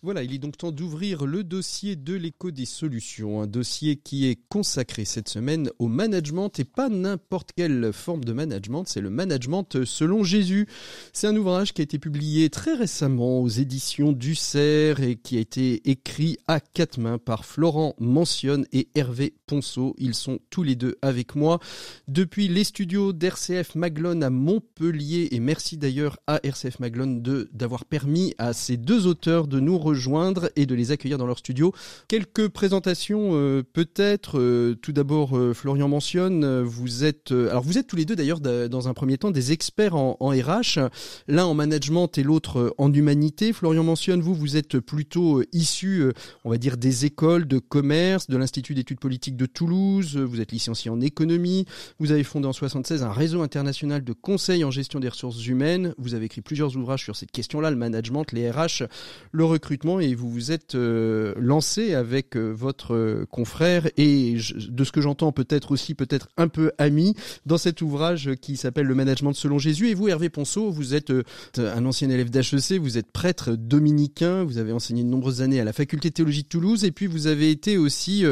[0.02, 4.28] Voilà, il est donc temps d'ouvrir le dossier de l'écho des solutions, un dossier qui
[4.28, 9.10] est consacré cette semaine au management et pas n'importe quelle forme de management, c'est le
[9.10, 10.66] management selon Jésus.
[11.12, 15.36] C'est un ouvrage qui a été publié très récemment aux éditions du CERF et qui
[15.36, 19.96] a été écrit à quatre mains par Florent Mentionne et Hervé Ponceau.
[19.98, 21.58] Ils sont tous les deux avec moi
[22.06, 27.20] depuis les studios d'RCF Maglone à Montpellier et merci d'ailleurs à RCF Maglone
[27.52, 31.38] d'avoir permis à ces deux auteurs de nous rejoindre et de les accueillir dans leur
[31.38, 31.74] studio.
[32.06, 34.38] Quelques présentations euh, peut-être.
[34.38, 38.38] Euh, tout d'abord, euh, Florian mentionne, vous êtes, alors vous êtes tous les deux d'ailleurs
[38.38, 40.78] dans un premier temps des experts en, en RH,
[41.26, 43.52] l'un en management et l'autre en humanité.
[43.52, 46.04] Florian mentionne, vous, vous êtes plutôt issu,
[46.44, 50.18] on va dire, des écoles de commerce, de l'Institut d'études politiques de Toulouse.
[50.18, 51.64] Vous êtes licencié en économie.
[51.98, 55.94] Vous avez fondé en 76 un réseau international de conseils en gestion des ressources humaines.
[55.96, 58.84] Vous avez écrit plusieurs ouvrages sur cette question-là, le management, les RH,
[59.32, 64.36] le recrutement et vous vous êtes lancé avec votre confrère et
[64.68, 67.14] de ce que j'entends peut-être aussi peut-être un peu ami
[67.46, 69.88] dans cet ouvrage qui s'appelle Le management selon Jésus.
[69.88, 71.12] Et vous, Hervé Ponceau, vous êtes
[71.56, 75.64] un ancien élève d'HEC, vous êtes prêtre dominicain, vous avez enseigné de nombreuses années à
[75.64, 78.24] la faculté de théologie de Toulouse et puis vous avez été aussi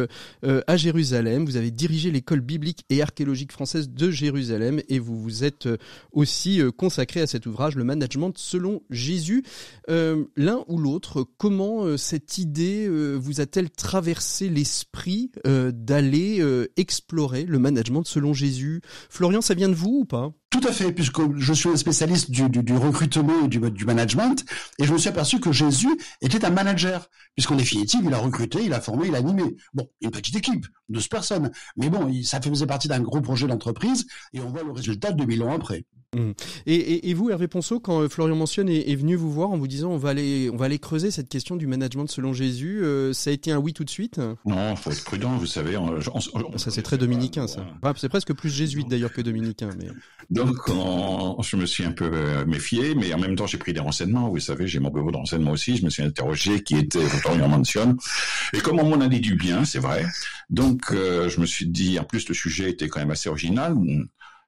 [0.43, 5.45] à Jérusalem, vous avez dirigé l'école biblique et archéologique française de Jérusalem et vous vous
[5.45, 5.69] êtes
[6.13, 9.45] aussi consacré à cet ouvrage, Le management selon Jésus.
[9.91, 16.43] Euh, l'un ou l'autre, comment euh, cette idée euh, vous a-t-elle traversé l'esprit d'aller
[16.77, 18.81] explorer le management selon Jésus?
[19.09, 20.33] Florian, ça vient de vous ou pas?
[20.51, 22.43] Tout à fait, puisque je suis un spécialiste du,
[22.75, 24.45] recrutement et du, management,
[24.79, 25.91] et je me suis aperçu que Jésus
[26.23, 29.57] était un manager, puisqu'en définitive, il a recruté, il a formé, il a animé.
[29.75, 34.07] Bon, une petite équipe, 12 personnes, mais bon, ça faisait partie d'un gros projet d'entreprise,
[34.33, 35.85] et on voit le résultat 2000 ans après.
[36.17, 36.31] Mmh.
[36.65, 39.51] Et, et, et, vous, Hervé Ponceau, quand euh, Florian mentionne est, est, venu vous voir
[39.51, 42.33] en vous disant on va aller, on va aller creuser cette question du management selon
[42.33, 44.19] Jésus, euh, ça a été un oui tout de suite?
[44.47, 45.77] Non, faut être prudent, vous savez.
[45.77, 47.67] On, on, ça c'est très dominicain, ça.
[47.97, 49.69] c'est presque plus jésuite d'ailleurs que dominicain.
[49.77, 49.89] Mais...
[50.31, 53.81] Donc, je me suis un peu euh, méfié, mais en même temps, j'ai pris des
[53.81, 54.31] renseignements.
[54.31, 55.77] Vous savez, j'ai mon bureau de renseignement aussi.
[55.77, 57.99] Je me suis interrogé qui était Florian mentionne.
[58.53, 60.07] Et comme on m'en a dit du bien, c'est vrai.
[60.51, 63.75] Donc, euh, je me suis dit, en plus, le sujet était quand même assez original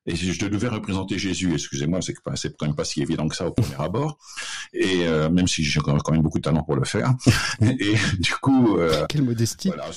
[0.06, 1.52] et je devais représenter Jésus.
[1.52, 4.18] Excusez-moi, c'est c'est quand même pas si évident que ça au premier abord.
[4.72, 7.14] Et euh, même si j'ai quand même beaucoup de talent pour le faire.
[7.60, 9.68] Et du coup, euh, quelle modestie.
[9.68, 9.90] Voilà,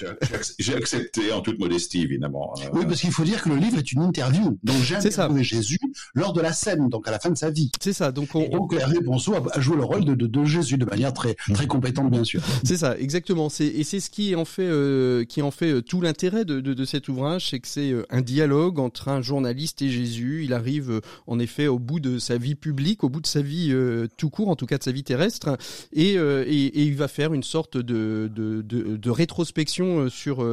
[0.59, 2.53] j'ai accepté en toute modestie évidemment.
[2.57, 4.57] Euh, oui, parce qu'il faut dire que le livre est une interview.
[4.63, 5.79] Donc j'ai interviewé Jésus
[6.13, 7.71] lors de la scène, donc à la fin de sa vie.
[7.81, 8.11] C'est ça.
[8.11, 10.85] Donc on, et donc Hervé Ponceau a joué le rôle de, de, de, Jésus de
[10.85, 12.41] manière très très compétente, bien sûr.
[12.65, 13.47] C'est ça, exactement.
[13.47, 16.73] C'est et c'est ce qui en fait euh, qui en fait tout l'intérêt de, de,
[16.73, 20.43] de cet ouvrage, c'est que c'est un dialogue entre un journaliste et Jésus.
[20.43, 23.41] Il arrive euh, en effet au bout de sa vie publique, au bout de sa
[23.41, 25.58] vie euh, tout court, en tout cas de sa vie terrestre,
[25.93, 30.45] et, euh, et, il va faire une sorte de, de, de, de rétrospection sur,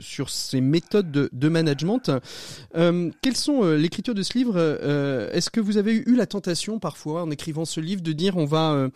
[0.00, 2.10] sur ses méthodes de, de management.
[2.72, 4.58] quelles sont l'écriture de ce livre
[5.32, 8.44] Est-ce que vous avez eu la tentation parfois, en écrivant ce livre, de dire on
[8.44, 8.88] va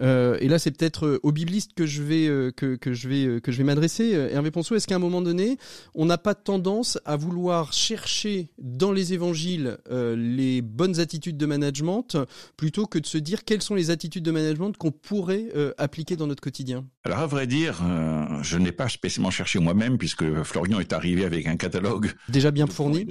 [0.00, 3.08] euh, et là, c'est peut-être euh, aux biblistes que je vais euh, que, que je
[3.08, 4.10] vais que je vais m'adresser.
[4.12, 5.58] Hervé Ponceau, est-ce qu'à un moment donné,
[5.94, 12.16] on n'a pas tendance à vouloir chercher dans les évangiles les bonnes attitudes de management
[12.56, 15.46] plutôt que de se dire quelles sont les attitudes de management qu'on pourrait
[15.78, 16.86] appliquer dans notre quotidien?
[17.04, 17.82] Alors, à vrai dire,
[18.42, 22.66] je n'ai pas spécialement cherché moi-même puisque Florian est arrivé avec un catalogue déjà bien
[22.66, 23.06] fourni.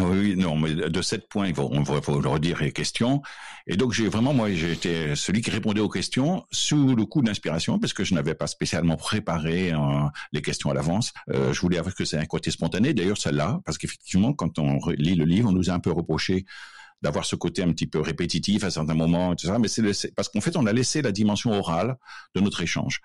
[0.00, 3.22] Oui, non, mais de sept points, il on va, faut le redire les questions.
[3.66, 7.80] Et donc, j'ai vraiment, moi, été celui qui répondait aux questions sous le coup d'inspiration,
[7.80, 9.78] parce que je n'avais pas spécialement préparé euh,
[10.32, 11.12] les questions à l'avance.
[11.30, 12.94] Euh, je voulais avoir que c'est un côté spontané.
[12.94, 16.44] D'ailleurs, celle-là, parce qu'effectivement, quand on lit le livre, on nous a un peu reproché
[17.02, 19.54] d'avoir ce côté un petit peu répétitif à certains moments, etc.
[19.60, 21.96] Mais c'est parce qu'en fait, on a laissé la dimension orale
[22.34, 23.00] de notre échange.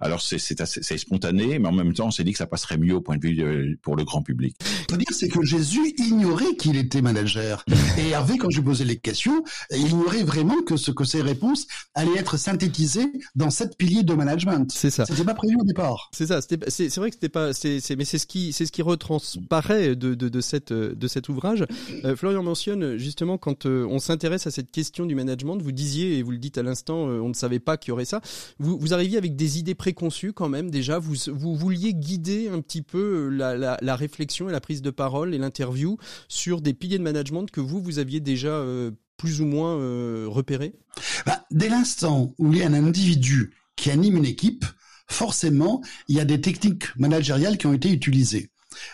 [0.00, 2.94] Alors c'est c'est spontané, mais en même temps, on s'est dit que ça passerait mieux
[2.94, 4.56] au point de vue euh, pour le grand public.
[4.90, 7.64] Ce dire, c'est que Jésus ignorait qu'il était manager.
[7.98, 11.66] Et Hervé, quand je posais les questions, il ignorait vraiment que ce que ses réponses
[11.94, 14.70] allaient être synthétisées dans sept piliers de management.
[14.72, 15.04] C'est ça.
[15.04, 16.10] C'était pas prévu au départ.
[16.14, 16.40] C'est ça.
[16.40, 17.52] C'est vrai que c'était pas.
[17.52, 21.28] C'est mais c'est ce qui c'est ce qui retransparaît de, de, de cette de cet
[21.28, 21.66] ouvrage.
[22.04, 26.16] Euh, Florian mentionne justement quand euh, on s'intéresse à cette question du management, vous disiez
[26.16, 28.22] et vous le dites à l'instant, on ne savait pas qu'il y aurait ça.
[28.58, 30.98] Vous vous arriviez avec des idées précises conçu quand même déjà.
[30.98, 34.90] Vous, vous vouliez guider un petit peu la, la, la réflexion et la prise de
[34.90, 35.98] parole et l'interview
[36.28, 40.26] sur des piliers de management que vous, vous aviez déjà euh, plus ou moins euh,
[40.28, 40.74] repérés?
[41.26, 44.64] Bah, Dès l'instant où il y a un individu qui anime une équipe,
[45.08, 48.50] forcément, il y a des techniques managériales qui ont été utilisées.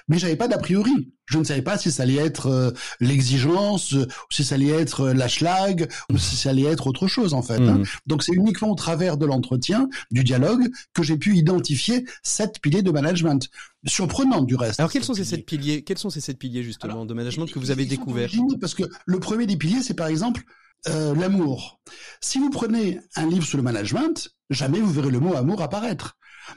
[0.09, 1.13] Mais j'avais pas d'a priori.
[1.27, 5.09] Je ne savais pas si ça allait être euh, l'exigence, ou si ça allait être
[5.09, 7.61] euh, la schlag, ou si ça allait être autre chose en fait.
[7.61, 7.79] Hein.
[7.79, 7.85] Mhm.
[8.07, 12.83] Donc c'est uniquement au travers de l'entretien, du dialogue, que j'ai pu identifier sept piliers
[12.83, 13.49] de management.
[13.87, 14.81] Surprenant du reste.
[14.81, 17.59] Alors quels sont ces sept piliers Quels sont ces sept piliers justement de management que
[17.59, 18.31] vous avez découverts?
[18.61, 20.43] Parce que le premier des piliers, c'est par exemple
[20.89, 21.81] euh, l'amour.
[22.21, 26.17] Si vous prenez un livre sur le management, jamais vous verrez le mot amour apparaître.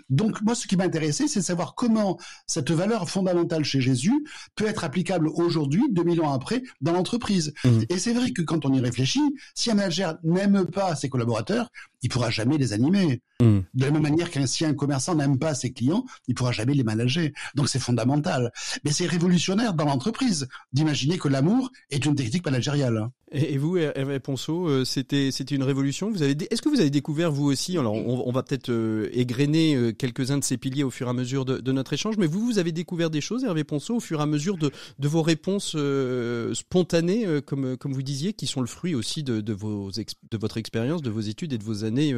[0.10, 4.25] Donc moi, ce qui m'intéressait, c'est de savoir comment cette valeur fondamentale chez Jésus
[4.56, 7.54] peut être applicable aujourd'hui, 2000 ans après, dans l'entreprise.
[7.63, 7.80] Mmh.
[7.89, 11.69] Et c'est vrai que quand on y réfléchit, si un manager n'aime pas ses collaborateurs,
[12.02, 13.21] il pourra jamais les animer.
[13.41, 13.60] Mmh.
[13.73, 16.73] De la même manière qu'un si un commerçant n'aime pas ses clients, il pourra jamais
[16.73, 17.30] les manager.
[17.56, 18.52] Donc c'est fondamental.
[18.84, 23.10] Mais c'est révolutionnaire dans l'entreprise d'imaginer que l'amour est une technique managériale.
[23.31, 26.09] Et, vous, Hervé Ponceau, euh, c'était c'était une révolution.
[26.09, 29.75] Vous avez est-ce que vous avez découvert vous aussi Alors, on, va peut-être euh, égrener
[29.75, 32.43] euh, quelques-uns de ces piliers au fur et à mesure de, notre échange, mais vous,
[32.43, 35.21] vous avez découvert des choses, Hervé Ponceau, au fur et à mesure de, de vos
[35.21, 35.77] réponses
[36.53, 40.57] spontanées, comme comme vous disiez, qui sont le fruit aussi de, de vos de votre
[40.57, 42.13] expérience, de vos études et de vos années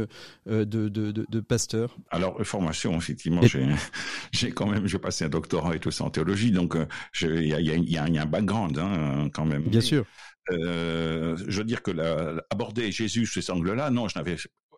[0.46, 1.98] de, de, de, pasteur?
[2.10, 3.66] Alors, formation, effectivement, j'ai
[4.32, 6.78] j'ai quand même j'ai passé un doctorat et tout ça en théologie, donc
[7.22, 9.64] il y a, y, a, y a un background hein, quand même.
[9.64, 10.06] Bien sûr.
[10.50, 11.92] Euh, je veux dire que
[12.50, 14.38] aborder Jésus sous cet angle-là, non, je n'avais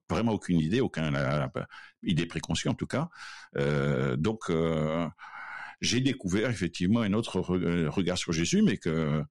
[0.10, 1.18] vraiment aucune idée, aucune
[2.04, 3.10] idée préconçue en tout cas.
[3.58, 5.08] Euh, donc, euh,
[5.82, 9.24] j'ai découvert effectivement un autre regard sur Jésus, mais que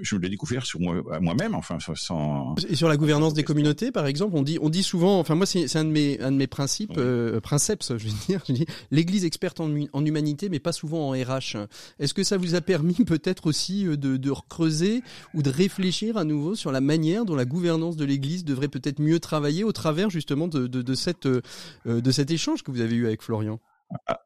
[0.00, 2.54] je l'ai découvert sur moi, moi-même, enfin, sans.
[2.68, 5.46] Et sur la gouvernance des communautés, par exemple, on dit, on dit souvent, enfin moi
[5.46, 8.42] c'est un de mes, un de mes principes, euh, princeps, je veux dire,
[8.90, 11.56] l'Église experte en, en, humanité, mais pas souvent en RH.
[11.98, 15.02] Est-ce que ça vous a permis peut-être aussi euh, de, de creuser
[15.32, 19.00] ou de réfléchir à nouveau sur la manière dont la gouvernance de l'Église devrait peut-être
[19.00, 21.40] mieux travailler au travers justement de, de, de cette, euh,
[21.86, 23.60] de cet échange que vous avez eu avec Florian?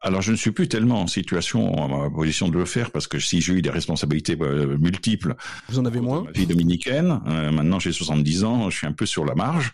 [0.01, 3.19] Alors, je ne suis plus tellement en situation, en position de le faire, parce que
[3.19, 5.35] si j'ai eu des responsabilités euh, multiples,
[5.69, 6.23] vous en avez moins.
[6.23, 7.21] Ma vie dominicaine.
[7.27, 9.71] Euh, maintenant, j'ai 70 ans, je suis un peu sur la marge,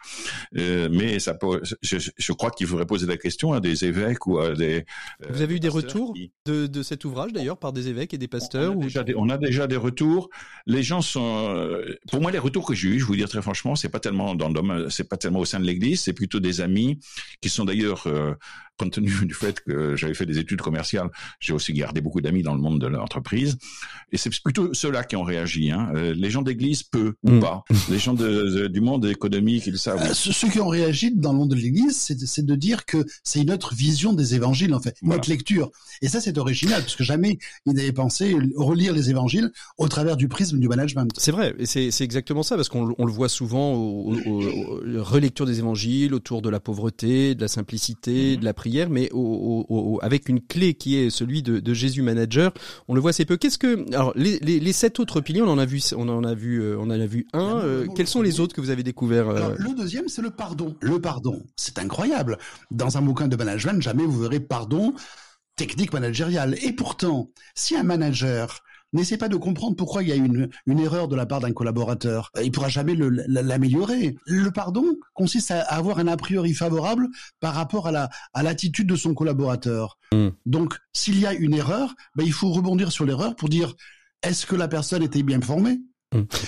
[0.58, 4.28] euh, mais ça peut, je, je crois qu'il faudrait poser la question à des évêques
[4.28, 4.86] ou à des.
[5.30, 6.14] vous avez eu des retours
[6.46, 9.16] de, de, cet ouvrage d'ailleurs par des évêques et des pasteurs on a, déjà des,
[9.16, 10.30] on a déjà des retours.
[10.66, 11.56] Les gens sont,
[12.10, 14.36] pour moi, les retours que j'ai eu, je vous dire très franchement, c'est pas tellement
[14.36, 17.00] dans le c'est pas tellement au sein de l'Église, c'est plutôt des amis
[17.42, 18.08] qui sont d'ailleurs
[18.78, 21.10] compte tenu du fait que j'avais fait des études commerciales,
[21.40, 23.58] j'ai aussi gardé beaucoup d'amis dans le monde de l'entreprise.
[24.12, 25.72] Et c'est plutôt ceux-là qui ont réagi.
[25.72, 25.92] Hein.
[25.96, 27.40] Euh, les gens d'église, peu ou mm.
[27.40, 27.64] pas.
[27.90, 30.02] Les gens de, du monde économique, ils savent.
[30.02, 33.42] Euh, ceux qui ont réagi dans le monde de l'église, c'est de dire que c'est
[33.42, 35.72] une autre vision des évangiles, en fait, une autre lecture.
[36.02, 40.18] Et ça, c'est original, parce que jamais ils n'avaient pensé relire les évangiles au travers
[40.18, 41.12] du prisme du management.
[41.18, 44.14] C'est vrai, et c'est exactement ça, parce qu'on le voit souvent aux,
[45.02, 48.40] relectures des évangiles, autour de la pauvreté, de la simplicité, mm.
[48.40, 49.12] de la prière, mais
[50.02, 52.52] avec une clé qui est celui de, Jésus Manager.
[52.88, 53.38] On le voit assez peu.
[53.38, 56.62] Qu'est-ce que alors les, sept autres piliers, on en a vu, on en a vu,
[56.62, 57.60] euh, on en a vu un.
[57.60, 60.76] Euh, quels sont les autres que vous avez découverts euh Le deuxième, c'est le pardon.
[60.82, 62.40] Le pardon, c'est incroyable.
[62.72, 64.96] Dans un bouquin de management, jamais vous verrez pardon
[65.56, 66.58] technique managériale.
[66.64, 68.62] Et pourtant, si un manager
[68.96, 71.54] n'essaie pas de comprendre pourquoi il y a une, une erreur de la part d'un
[71.54, 72.32] collaborateur.
[72.44, 72.96] Il pourra jamais
[73.28, 74.16] l'améliorer.
[74.26, 77.08] Le, pardon consiste à avoir un a priori favorable
[77.40, 79.98] par rapport à la à l'attitude de son collaborateur.
[80.12, 80.30] Hmm.
[80.46, 83.76] Donc, s'il y a une erreur, ben, il faut rebondir sur l'erreur pour dire
[84.22, 85.80] est-ce que la personne était bien formée?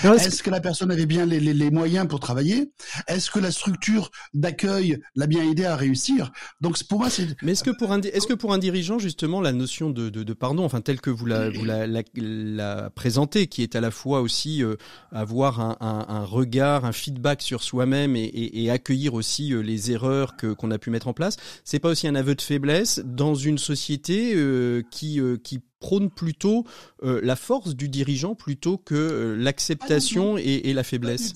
[0.04, 2.72] Est-ce que la personne avait bien les, les, les moyens pour travailler?
[3.08, 6.32] Est-ce que la structure d'accueil l'a bien aidé à réussir?
[6.62, 7.28] Donc pour moi, c'est.
[7.42, 10.24] Mais est-ce que pour un est-ce que pour un dirigeant justement la notion de, de,
[10.24, 13.82] de pardon, enfin telle que vous la vous la, la, la présentez, qui est à
[13.82, 14.76] la fois aussi euh,
[15.12, 19.62] avoir un, un, un, regard, un feedback sur soi-même et, et, et, accueillir aussi euh,
[19.62, 22.42] les erreurs que qu'on a pu mettre en place, c'est pas aussi un aveu de
[22.42, 26.66] faiblesse dans une société euh, qui qui prône plutôt
[27.04, 31.34] euh, la force du dirigeant plutôt que euh, l'acceptation et, la faiblesse.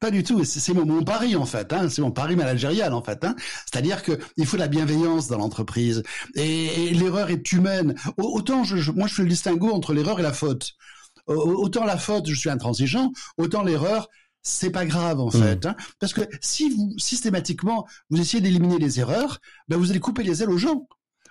[0.00, 0.44] Pas du tout.
[0.44, 1.72] C'est mon, pari en fait.
[1.72, 1.88] Hein.
[1.88, 3.24] C'est mon pari managérial en fait.
[3.24, 3.34] Hein.
[3.64, 6.02] C'est-à-dire que il faut la bienveillance dans l'entreprise
[6.34, 7.94] et, l'erreur est humaine.
[8.18, 10.74] Autant je, moi je fais le distinguo entre l'erreur et la faute.
[11.26, 13.10] Autant la faute, je suis intransigeant.
[13.36, 14.08] Autant l'erreur,
[14.42, 15.32] c'est pas grave en mmh.
[15.32, 15.74] fait, hein.
[15.98, 20.42] parce que si vous systématiquement vous essayez d'éliminer les erreurs, ben vous allez couper les
[20.42, 20.86] ailes aux gens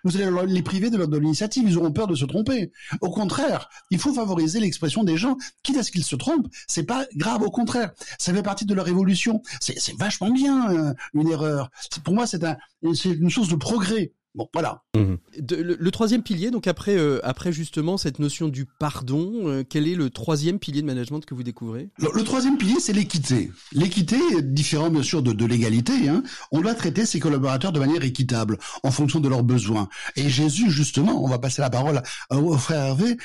[0.06, 2.72] vous allez les priver de, de l'initiative, ils auront peur de se tromper.
[3.02, 6.84] Au contraire, il faut favoriser l'expression des gens, quitte à ce qu'ils se trompent, c'est
[6.86, 9.42] pas grave, au contraire, ça fait partie de leur évolution.
[9.60, 11.72] C'est vachement bien euh, une erreur.
[12.04, 14.14] Pour moi, c'est un, une source de progrès.
[14.36, 14.84] Bon, voilà.
[14.96, 15.16] Mmh.
[15.50, 19.96] le, troisième pilier, donc après, euh, après justement cette notion du pardon, euh, quel est
[19.96, 21.90] le troisième pilier de management que vous découvrez?
[22.00, 23.52] Le, troisième pilier, c'est l'équité.
[23.72, 26.10] L'équité, différent bien sûr de, de l'égalité.
[26.10, 26.22] Hein.
[26.52, 29.88] On doit traiter ses collaborateurs de manière équitable, en fonction de leurs besoins.
[30.18, 33.18] Et Jésus, justement, on va passer la parole au frère Hervé.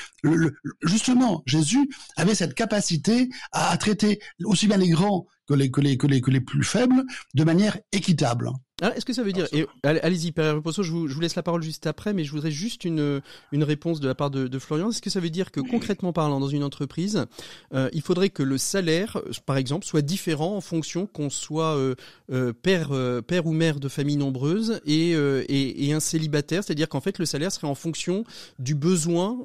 [0.81, 5.97] justement, Jésus avait cette capacité à, traiter aussi bien les grands que les, que les,
[5.97, 8.51] que les, que les plus faibles de manière équitable.
[8.81, 11.35] Ah, est-ce que ça veut dire, et, allez-y, Père Reposo, je vous, je vous laisse
[11.35, 14.47] la parole juste après, mais je voudrais juste une, une réponse de la part de,
[14.47, 14.89] de Florian.
[14.89, 17.25] Est-ce que ça veut dire que concrètement parlant, dans une entreprise,
[17.73, 21.95] euh, il faudrait que le salaire, par exemple, soit différent en fonction qu'on soit euh,
[22.31, 22.89] euh, père,
[23.27, 27.25] père ou mère de famille nombreuse et, et, et un célibataire, c'est-à-dire qu'en fait le
[27.25, 28.23] salaire serait en fonction
[28.59, 29.37] du besoin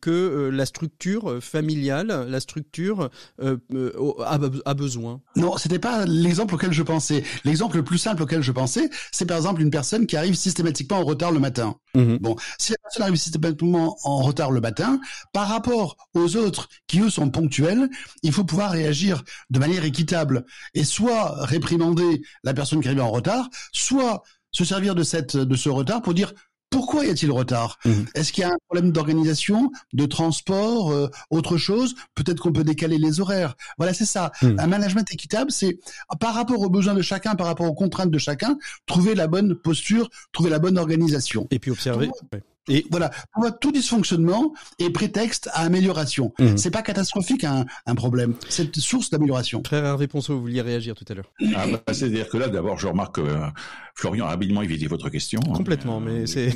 [0.00, 5.20] que la structure familiale, la structure a, a besoin.
[5.36, 7.24] Non, non, c'était pas l'exemple auquel je pensais.
[7.44, 10.98] L'exemple le plus simple auquel je pensais, c'est par exemple une personne qui arrive systématiquement
[10.98, 11.76] en retard le matin.
[11.94, 12.18] Mhm.
[12.18, 15.00] Bon, si la personne arrive systématiquement en retard le matin,
[15.32, 17.88] par rapport aux autres qui eux sont ponctuels,
[18.22, 20.44] il faut pouvoir réagir de manière équitable
[20.74, 25.56] et soit réprimander la personne qui arrive en retard, soit se servir de cette de
[25.56, 26.32] ce retard pour dire
[26.72, 28.06] pourquoi y a-t-il retard mhm.
[28.14, 32.64] Est-ce qu'il y a un problème d'organisation, de transport, euh, autre chose Peut-être qu'on peut
[32.64, 33.54] décaler les horaires.
[33.76, 34.32] Voilà, c'est ça.
[34.42, 34.58] Mhm.
[34.58, 35.78] Un management équitable, c'est
[36.18, 38.56] par rapport aux besoins de chacun, par rapport aux contraintes de chacun,
[38.86, 41.46] trouver la bonne posture, trouver la bonne organisation.
[41.50, 42.10] Et puis observer.
[42.68, 43.10] Et voilà,
[43.60, 46.32] tout dysfonctionnement est prétexte à amélioration.
[46.38, 46.56] Mmh.
[46.56, 49.62] C'est pas catastrophique un, un problème, c'est source d'amélioration.
[49.66, 51.32] Frère Hervé Ponceau, vous vouliez réagir tout à l'heure.
[51.56, 53.46] Ah, bah, C'est-à-dire que là, d'abord, je remarque que euh,
[53.94, 55.40] Florian a habilement évité votre question.
[55.48, 55.54] Hein.
[55.54, 56.54] Complètement, mais c'est...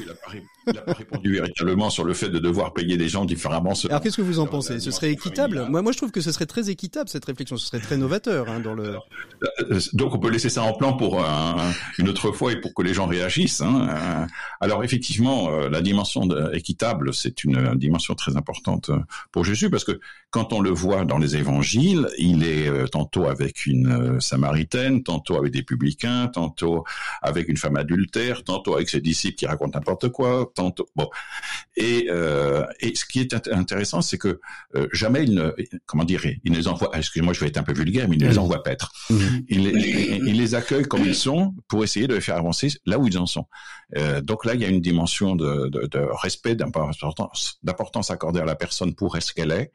[0.69, 3.73] Il n'a pas répondu véritablement sur le fait de devoir payer des gens différemment.
[3.89, 4.81] Alors qu'est-ce que vous en pensez?
[4.81, 5.67] Ce serait équitable?
[5.69, 7.57] Moi, moi, je trouve que ce serait très équitable cette réflexion.
[7.57, 8.97] Ce serait très novateur hein, dans le.
[9.71, 11.25] Euh, donc, on peut laisser ça en plan pour
[11.99, 13.61] une autre fois et pour que les gens réagissent.
[13.61, 14.27] Hein.
[14.61, 15.96] Alors, effectivement, euh, la dimension
[16.53, 18.91] équitable, c'est une dimension très importante
[19.33, 23.27] pour Jésus parce que quand on le voit dans les évangiles, il est euh, tantôt
[23.27, 26.85] avec une samaritaine, tantôt avec des publicains, tantôt
[27.23, 30.53] avec une femme adultère, tantôt avec ses disciples qui racontent n'importe quoi,
[30.95, 31.09] Bon,
[31.77, 34.41] et, euh, et ce qui est intéressant, c'est que
[34.75, 36.91] euh, jamais il ne, comment dire, il les envoie.
[36.95, 38.93] Excusez-moi, je vais être un peu vulgaire, mais il ne les envoie paître.
[39.11, 39.45] Mhm.
[39.49, 43.07] Il, il, les accueille comme ils sont pour essayer de les faire avancer là où
[43.07, 43.47] ils en sont.
[43.97, 48.45] Euh, donc là, il y a une dimension de, de, de respect, d'importance, accordée à
[48.45, 49.73] la personne pour ce qu'elle est.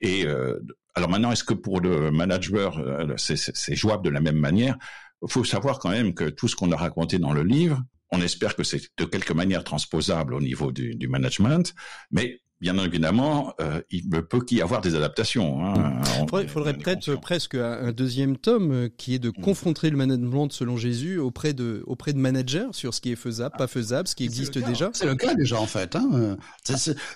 [0.00, 0.58] Et euh,
[0.94, 4.76] alors maintenant, est-ce que pour le manager, euh, c'est jouable de la même manière?
[5.22, 8.20] Il faut savoir quand même que tout ce qu'on a raconté dans le livre, on
[8.20, 11.74] espère que c'est de quelque manière transposable au niveau du, management,
[12.10, 15.64] mais bien évidemment, euh, il ne peut qu'y avoir des adaptations.
[15.64, 16.00] Hein.
[16.42, 19.42] Il faudrait, peut-être presque un, deuxième tome euh, qui est de mm.
[19.42, 23.54] confronter le management selon Jésus auprès de, auprès de managers sur ce qui est faisable,
[23.58, 24.90] pas faisable, ce qui existe déjà.
[24.94, 25.96] C'est le cas déjà en fait.
[25.96, 26.36] Hein.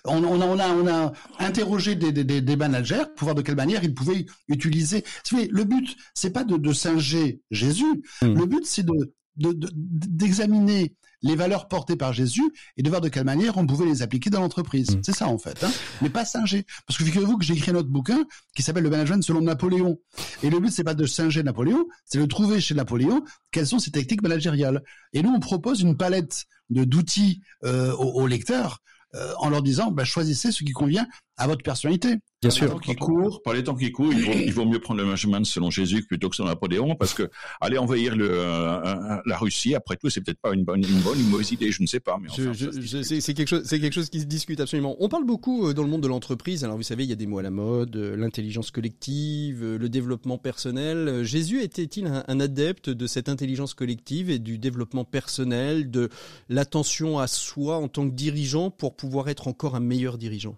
[0.05, 3.83] on, on, a, on, a, interrogé des, des, des, managers pour voir de quelle manière
[3.83, 5.05] ils pouvaient utiliser.
[5.33, 8.03] Le but, c'est pas de, de singer Jésus.
[8.23, 8.35] Mm.
[8.39, 13.25] Le but, c'est de d'examiner les valeurs portées par Jésus et de voir de quelle
[13.25, 14.97] manière on pouvait les appliquer dans l'entreprise.
[14.97, 15.01] Mm.
[15.03, 15.71] C'est ça en fait, hein
[16.03, 16.65] mais pas singer.
[16.87, 19.99] Parce que figurez-vous que j'ai écrit un autre bouquin qui s'appelle Le management selon Napoléon.
[20.43, 23.79] Et le but c'est pas de singer Napoléon, c'est de trouver chez Napoléon quelles sont
[23.79, 24.83] ses techniques managériales.
[25.13, 28.81] Et nous on propose une palette de d'outils euh, aux, lecteurs
[29.15, 31.07] euh, en leur disant bah, choisissez ce qui convient
[31.41, 32.17] à votre personnalité.
[32.43, 32.69] Bien sûr.
[32.69, 35.05] Par les temps qui courent, par les temps qui courent, il vaut, mieux prendre le
[35.07, 37.31] management selon Jésus plutôt que selon Napoléon, parce que
[37.61, 41.19] aller envahir le, euh, la Russie, après tout, c'est peut-être pas une bonne, une bonne
[41.19, 42.19] une mauvaise idée, je ne sais pas.
[42.21, 44.97] Mais c'est quelque chose, c'est quelque chose qui se discute absolument.
[45.01, 46.63] On parle beaucoup euh, dans le monde de l'entreprise.
[46.65, 49.89] Alors vous savez, il y a des mots à la mode, euh, l'intelligence collective, le
[49.89, 51.23] développement personnel.
[51.25, 56.11] Jésus était-il un, un adepte de cette intelligence collective et du développement personnel, de
[56.49, 60.57] l'attention à soi en tant que dirigeant pour pouvoir être encore un meilleur dirigeant?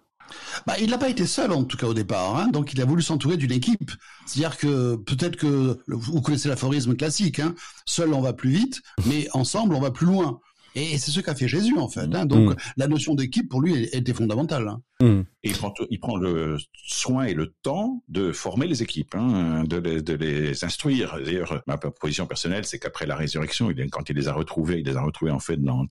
[0.65, 2.85] Bah, il n'a pas été seul en tout cas au départ, hein, donc il a
[2.85, 3.91] voulu s'entourer d'une équipe.
[4.25, 7.55] C'est-à-dire que peut-être que vous connaissez l'aphorisme classique, hein,
[7.85, 10.39] seul on va plus vite, mais ensemble on va plus loin.
[10.75, 12.13] Et c'est ce qu'a fait Jésus en fait.
[12.13, 12.25] Hein.
[12.25, 12.55] Donc mm.
[12.77, 14.67] la notion d'équipe pour lui était fondamentale.
[14.67, 14.81] Hein.
[15.01, 15.21] Mm.
[15.43, 19.65] Et il prend, il prend le soin et le temps de former les équipes, hein,
[19.65, 21.19] de, les, de, les, instruire.
[21.23, 24.85] D'ailleurs, ma position personnelle, c'est qu'après la résurrection, il, quand il les a retrouvés, il
[24.85, 25.85] les a retrouvés en fait dans,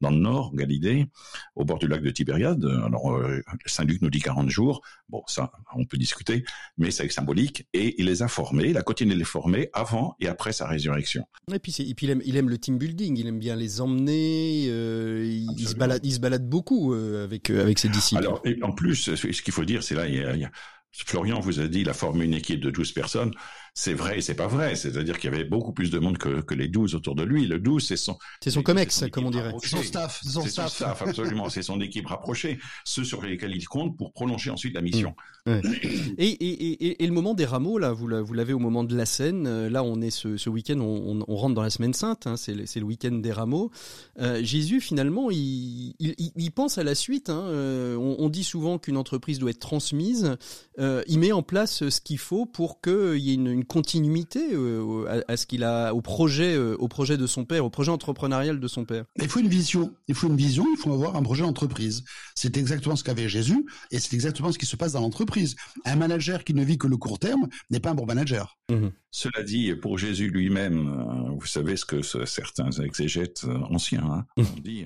[0.00, 1.06] dans le nord, Galilée,
[1.54, 2.64] au bord du lac de Tibériade.
[2.64, 4.82] Alors, euh, Saint-Luc nous dit 40 jours.
[5.08, 6.44] Bon, ça, on peut discuter,
[6.76, 7.68] mais c'est symbolique.
[7.72, 10.66] Et il les a formés, il a continué de les former avant et après sa
[10.66, 11.24] résurrection.
[11.52, 13.80] Et puis, et puis il, aime, il aime le team building, il aime bien les
[13.80, 14.25] emmener,
[14.68, 15.24] euh,
[15.56, 18.22] il, se balade, il se balade beaucoup euh, avec, euh, avec ses disciples.
[18.22, 20.50] Alors, en plus, ce qu'il faut dire, c'est là, il y a,
[20.92, 23.32] Florian vous a dit, il a formé une équipe de 12 personnes
[23.78, 24.74] c'est vrai et c'est pas vrai.
[24.74, 27.46] C'est-à-dire qu'il y avait beaucoup plus de monde que, que les 12 autour de lui.
[27.46, 28.16] Le 12, c'est son...
[28.42, 29.52] C'est son comex, comme on dirait.
[29.62, 30.22] Son staff.
[30.24, 31.02] Son, staff.
[31.02, 31.50] absolument.
[31.50, 32.58] c'est son équipe rapprochée.
[32.84, 35.10] Ceux sur lesquels il compte pour prolonger ensuite la mission.
[35.10, 35.16] Mmh.
[36.18, 39.06] Et, et, et, et, le moment des rameaux, là, vous l'avez au moment de la
[39.06, 39.46] scène.
[39.46, 42.26] Euh, là, on est ce, ce week-end, on, on, rentre dans la semaine sainte.
[42.26, 43.70] Hein, c'est le, week-end des rameaux.
[44.18, 47.30] Euh, Jésus, finalement, il, il, il, pense à la suite.
[47.30, 50.36] Hein, euh, on, on, dit souvent qu'une entreprise doit être transmise.
[50.78, 54.52] Euh, il met en place ce qu'il faut pour qu'il y ait une, une continuité
[54.52, 57.90] euh, à, ce qu'il a au projet, euh, au projet de son père, au projet
[57.90, 59.04] entrepreneurial de son père.
[59.20, 59.94] Il faut une vision.
[60.08, 60.66] Il faut une vision.
[60.72, 62.04] Il faut avoir un projet d'entreprise.
[62.34, 65.56] C'est exactement ce qu'avait Jésus et c'est exactement ce qui se passe dans l'entreprise.
[65.84, 68.56] Un manager qui ne vit que le court terme n'est pas un bon manager.
[68.70, 68.92] Mhm.
[69.10, 74.46] Cela dit, pour Jésus lui-même, euh, vous savez ce que certains exégètes anciens hein, mhm.
[74.56, 74.84] on dit.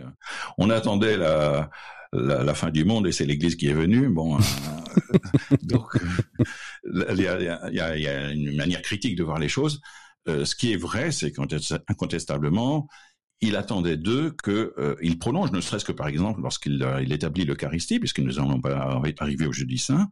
[0.58, 1.70] on attendait la
[2.12, 4.08] la, fin du monde et c'est l'Église qui est venue.
[4.08, 4.38] Bon,
[5.62, 5.96] donc
[6.84, 9.80] il y a, y, a, y a, une manière critique de voir les choses.
[10.26, 12.88] ce qui est vrai, c'est qu'incontestablement,
[13.40, 17.44] il attendait d'eux qu'ils euh, prolongent, ne serait-ce que par exemple lorsqu'il euh, il établit
[17.44, 20.10] l'Eucharistie, puisque nous allons pas arriver au jeudi saint,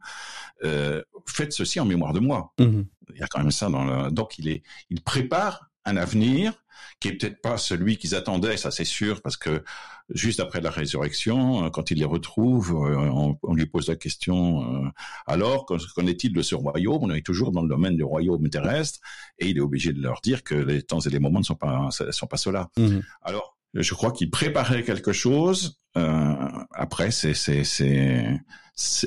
[0.63, 2.53] euh, faites ceci en mémoire de moi.
[2.59, 2.81] Mmh
[3.15, 4.11] il y a quand même ça dans le...
[4.11, 6.53] Donc il est, il prépare un avenir
[6.99, 9.63] qui est peut-être pas celui qu'ils attendaient, ça c'est sûr, parce que
[10.09, 14.85] juste après la résurrection, euh, quand il les retrouve, euh, on, lui pose la question
[14.85, 14.89] euh,
[15.27, 16.99] alors qu'en est-il de ce royaume?
[17.01, 18.99] On est toujours dans le domaine du royaume terrestre,
[19.37, 21.55] et il est obligé de leur dire que les temps et les moments ne sont
[21.55, 22.69] pas sont pas ceux-là.
[22.77, 23.03] Mhm.
[23.21, 25.77] Alors, je crois qu'il préparait quelque chose.
[25.93, 28.39] après, c'est c'est c'est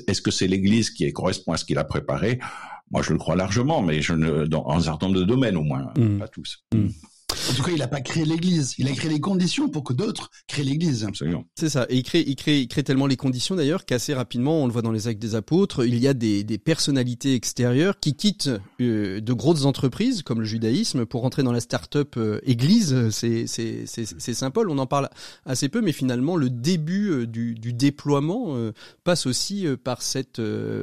[0.07, 2.39] est-ce que c'est l'Église qui correspond à ce qu'il a préparé?
[2.91, 5.62] Moi, je le crois largement, mais je ne dans un certain nombre de domaines au
[5.62, 6.18] moins, mhm.
[6.18, 6.64] pas tous.
[6.75, 6.93] Mhm.
[7.51, 8.74] En tout cas, il n'a pas créé l'Église.
[8.78, 11.05] Il a créé les conditions pour que d'autres créent l'Église.
[11.05, 11.45] Absolument.
[11.59, 11.87] C'est ça.
[11.89, 14.72] Et il crée, il crée, il crée tellement les conditions d'ailleurs qu'assez rapidement, on le
[14.72, 18.51] voit dans les actes des apôtres, il y a des, des personnalités extérieures qui quittent
[18.80, 23.11] euh, de grosses entreprises comme le judaïsme pour rentrer dans la start-up euh, Église.
[23.11, 24.70] C'est, c'est, c'est, Saint Paul.
[24.70, 25.09] On en parle
[25.45, 28.57] assez peu, mais finalement, le début euh, du, du déploiement
[29.05, 30.41] passe aussi par cette,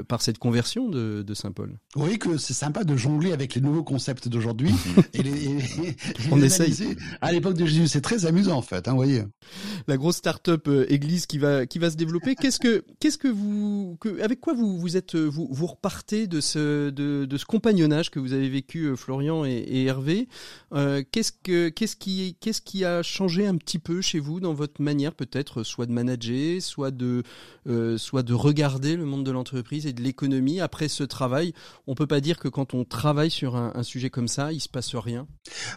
[0.07, 1.77] par cette conversion de, de Saint Paul.
[1.95, 4.71] Oui, que c'est sympa de jongler avec les nouveaux concepts d'aujourd'hui
[5.13, 5.59] et les,
[6.39, 6.95] on essaye.
[7.21, 9.23] À l'époque de Jésus, c'est très amusant en fait, hein, voyez.
[9.87, 12.35] La grosse start-up euh, église qui va qui va se développer.
[12.35, 16.41] Qu'est-ce que qu'est-ce que vous que, avec quoi vous vous êtes vous vous repartez de
[16.41, 20.27] ce de, de ce compagnonnage que vous avez vécu euh, Florian et, et Hervé.
[20.73, 24.53] Euh, qu'est-ce que qu'est-ce qui qu'est-ce qui a changé un petit peu chez vous dans
[24.53, 27.23] votre manière peut-être soit de manager, soit de
[27.67, 31.53] euh, soit de regarder le monde de l'entreprise et de l'économie après ce travail?
[31.87, 34.59] On peut pas dire que quand on travaille sur un, un sujet comme ça, il
[34.59, 35.27] se passe rien.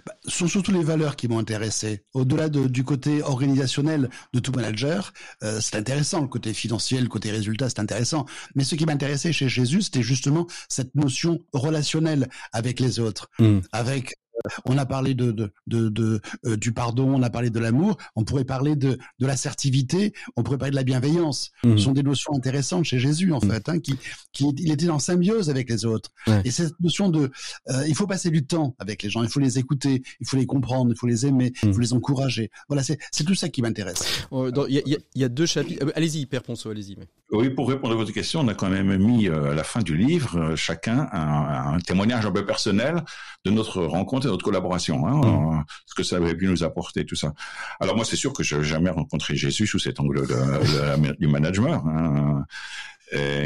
[0.07, 2.03] Bah, sont surtout les valeurs qui m'ont intéressé.
[2.15, 5.13] Au-delà du côté organisationnel de tout manager,
[5.45, 6.21] euh, c'est intéressant.
[6.21, 8.27] Le côté financier, le côté résultat, c'est intéressant.
[8.57, 13.61] Mais ce qui m'intéressait chez Jésus, c'était justement cette notion relationnelle avec les autres, mmh.
[13.71, 14.17] avec
[14.65, 18.25] on a parlé de, de, de, euh, du pardon, on a parlé de l'amour, on
[18.25, 21.51] pourrait parler de, de l'assertivité, on pourrait parler de la bienveillance.
[21.63, 21.79] Ce mmh.
[21.79, 23.51] sont des notions intéressantes chez Jésus en mmh.
[23.51, 23.97] fait, hein, qui,
[24.33, 26.11] qui il était en symbiose avec les autres.
[26.45, 27.31] Et cette notion de,
[27.71, 30.37] euh, il faut passer du temps avec les gens, il faut les écouter, il faut
[30.37, 31.83] les comprendre, il faut les aimer, il faut mmh.
[31.83, 32.51] les encourager.
[32.69, 34.27] Voilà, c'est tout ça qui m'intéresse.
[34.31, 35.85] Oh, il y, a, y, a, deux chapitres.
[35.85, 36.97] Euh, allez-y, Père Ponceau, allez-y.
[37.31, 39.97] Oui, pour répondre à votre question, on a quand même mis à la fin du
[39.97, 43.03] livre chacun un, un témoignage un peu personnel
[43.45, 45.07] de notre rencontre et de notre collaboration.
[45.07, 45.21] Hein.
[45.21, 45.65] Mm.
[45.87, 47.33] ce que ça avait pu nous apporter, tout ça.
[47.81, 51.29] Alors moi, c'est sûr que je n'ai jamais rencontré Jésus sous cet angle de, du
[51.29, 51.83] management.
[51.87, 52.45] Hein.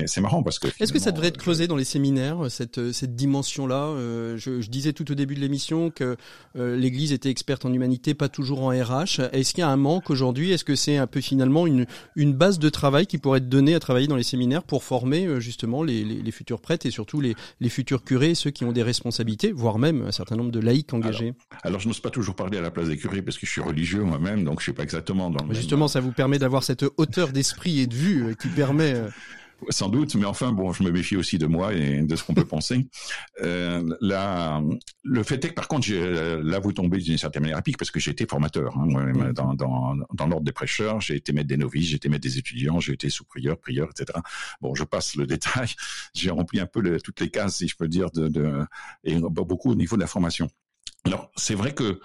[0.06, 0.68] C'est marrant parce que.
[0.80, 3.86] Est-ce que ça devrait être creusé dans les séminaires cette cette dimension-là?
[3.86, 6.16] Euh, je, je, disais tout au début de l'émission que
[6.56, 9.20] euh, l'Église était experte en humanité, pas toujours en RH.
[9.32, 10.52] Est-ce qu'il y a un manque aujourd'hui?
[10.52, 13.74] Est-ce que c'est un peu finalement une une base de travail qui pourrait être donnée
[13.74, 16.90] à travailler dans les séminaires pour former euh, justement les, les, les, futurs prêtres et
[16.90, 20.50] surtout les les futurs curés, ceux qui ont des responsabilités, voire même un certain nombre
[20.50, 21.34] de laïcs engagés?
[21.62, 23.60] Alors, je n'ose pas toujours parler à la place des curés parce que je suis
[23.60, 25.44] religieux moi-même, donc je suis pas exactement dans.
[25.44, 28.94] Le justement, ça vous permet d'avoir cette hauteur d'esprit et de vue qui permet
[29.70, 32.34] sans doute, mais enfin bon, je me méfie aussi de moi et de ce qu'on
[32.34, 32.88] peut penser.
[33.42, 34.62] Euh, là,
[35.02, 37.90] le fait est que par contre, là vous tombez d'une certaine manière à pic parce
[37.90, 41.58] que j'ai été formateur hein, dans, dans, dans l'ordre des prêcheurs, j'ai été maître des
[41.58, 44.18] novices, j'ai été maître des étudiants, j'ai été sous-prieur, prieur, etc.
[44.60, 45.68] Bon, je passe le détail.
[46.14, 48.64] J'ai rempli un peu le, toutes les cases, si je peux dire, de, de
[49.04, 50.48] et beaucoup au niveau de la formation.
[51.04, 52.00] Alors, c'est vrai que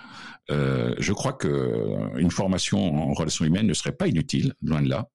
[0.52, 4.90] euh, je crois que une formation en relations humaines ne serait pas inutile, loin de
[4.90, 5.10] là.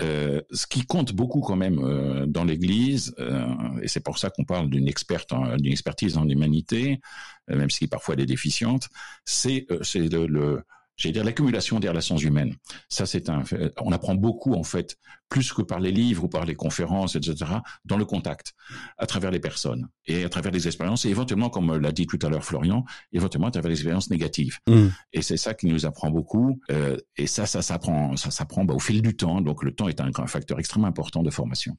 [0.00, 3.46] Euh, ce qui compte beaucoup quand même euh, dans l'Église, euh,
[3.82, 7.00] et c'est pour ça qu'on parle d'une experte, d'une expertise en humanité,
[7.48, 8.88] même si parfois elle est déficiente,
[9.24, 10.62] c'est le, le
[10.98, 12.54] j'allais dire l'accumulation des relations humaines.
[12.88, 13.42] Ça, c'est un,
[13.80, 14.98] on apprend beaucoup en fait,
[15.30, 17.52] plus que par les livres ou par les conférences, etc.,
[17.84, 18.54] dans le contact,
[18.98, 22.18] à travers les personnes et à travers les expériences, et éventuellement, comme l'a dit tout
[22.22, 24.58] à l'heure Florian, éventuellement à travers les expériences négatives.
[24.68, 24.88] Mm.
[25.12, 26.60] Et c'est ça qui nous apprend beaucoup.
[26.70, 29.40] Euh, et ça, ça s'apprend, ça s'apprend bah, au fil du temps.
[29.40, 31.76] Donc, le temps est un, un facteur extrêmement important de formation.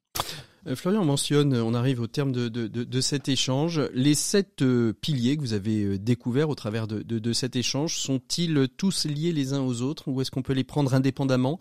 [0.68, 4.93] Euh, Florian mentionne, on arrive au terme de, de, de, cet échange, les sept euh,
[4.93, 9.32] piliers que vous avez euh, découverts au travers de, de cet échange sont-ils tous liés
[9.32, 11.60] les uns aux autres ou est-ce qu'on peut les prendre indépendamment?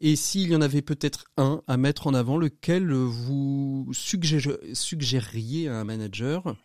[0.00, 5.76] Et s'il y en avait peut-être un à mettre en avant, lequel vous suggéreriez à
[5.76, 6.56] un manager?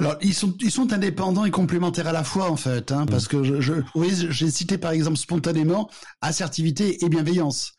[0.00, 3.28] Alors ils sont ils sont indépendants et complémentaires à la fois en fait, hein, parce
[3.28, 5.90] que je, je oui j'ai cité par exemple spontanément
[6.22, 7.74] assertivité et bienveillance.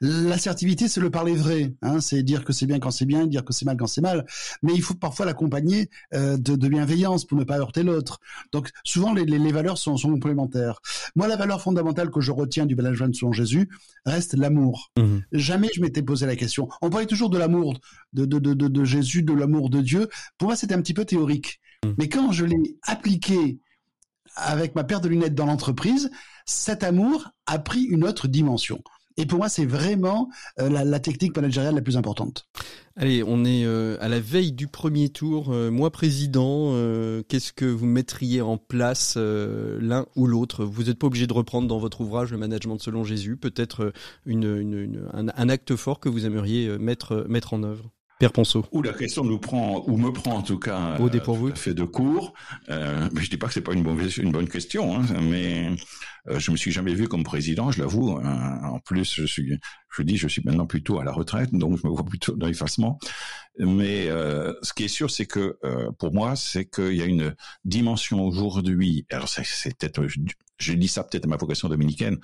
[0.00, 1.74] L'assertivité, c'est le parler vrai.
[1.82, 4.00] Hein, c'est dire que c'est bien quand c'est bien, dire que c'est mal quand c'est
[4.00, 4.26] mal.
[4.62, 8.20] Mais il faut parfois l'accompagner euh, de, de, bienveillance pour ne pas heurter l'autre.
[8.52, 10.80] Donc souvent, les, les, valeurs sont, sont, complémentaires.
[11.14, 13.68] Moi, la valeur fondamentale que je retiens du management selon Jésus
[14.06, 14.90] reste l'amour.
[14.98, 15.18] Mmh.
[15.32, 16.68] Jamais je m'étais posé la question.
[16.80, 17.78] On parlait toujours de l'amour
[18.12, 20.08] de, de, de, de, Jésus, de l'amour de Dieu.
[20.38, 21.60] Pour moi, c'était un petit peu théorique.
[21.84, 21.90] Mmh.
[21.98, 23.60] Mais quand je l'ai appliqué
[24.34, 26.10] avec ma paire de lunettes dans l'entreprise,
[26.46, 28.82] cet amour a pris une autre dimension.
[29.16, 32.46] Et pour moi, c'est vraiment euh, la, la, technique managériale la plus importante.
[32.96, 35.50] Allez, on est euh, à la veille du premier tour.
[35.50, 36.72] Euh, moi, président,
[37.28, 40.64] qu'est-ce que vous mettriez en place l'un ou l'autre?
[40.64, 43.36] Vous n'êtes pas obligé de reprendre dans votre ouvrage le management selon Jésus.
[43.36, 43.92] Peut-être
[44.26, 47.90] une, un, un, acte fort que vous aimeriez mettre, mettre en œuvre.
[48.22, 48.64] Pierre Ponceau.
[48.70, 51.50] Ou la question nous prend, ou me prend en tout cas, au dépourvu.
[51.56, 52.34] fait de cours.
[52.68, 55.72] mais je dis pas que c'est pas une bonne, une bonne question, hein, mais
[56.28, 58.16] euh, je me suis jamais vu comme président, je l'avoue.
[58.22, 58.60] Hein.
[58.62, 59.58] En plus, je suis,
[59.90, 62.46] je dis, je suis maintenant plutôt à la retraite, donc je me vois plutôt dans
[62.46, 62.98] l'effacement.
[63.58, 67.06] Mais euh, ce qui est sûr, c'est que euh, pour moi, c'est qu'il y a
[67.06, 69.04] une dimension aujourd'hui.
[69.10, 70.06] Alors c'est peut-être
[70.62, 72.18] je dis ça peut-être à ma vocation dominicaine,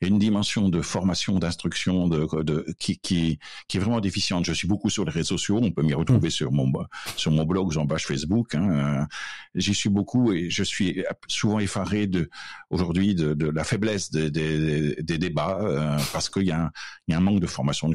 [0.00, 3.38] il y a une dimension de formation, d'instruction, de, de, qui, qui,
[3.68, 4.44] qui est vraiment déficiente.
[4.44, 6.38] Je suis beaucoup sur les réseaux sociaux, on peut m'y retrouver mmh.
[6.38, 6.72] sur mon
[7.16, 8.54] sur mon blog, sur page Facebook.
[8.54, 9.06] Hein.
[9.54, 12.28] J'y suis beaucoup et je suis souvent effaré de
[12.70, 16.70] aujourd'hui de, de, la faiblesse des, des, des débats euh, parce qu'il y, a un,
[17.06, 17.90] il y a un manque de formation.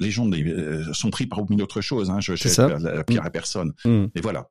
[0.00, 2.10] Les gens euh, sont pris par une autre chose.
[2.10, 2.20] Hein.
[2.20, 3.72] Je ne la, pire à personne.
[3.84, 4.06] Mmh.
[4.14, 4.50] Et voilà.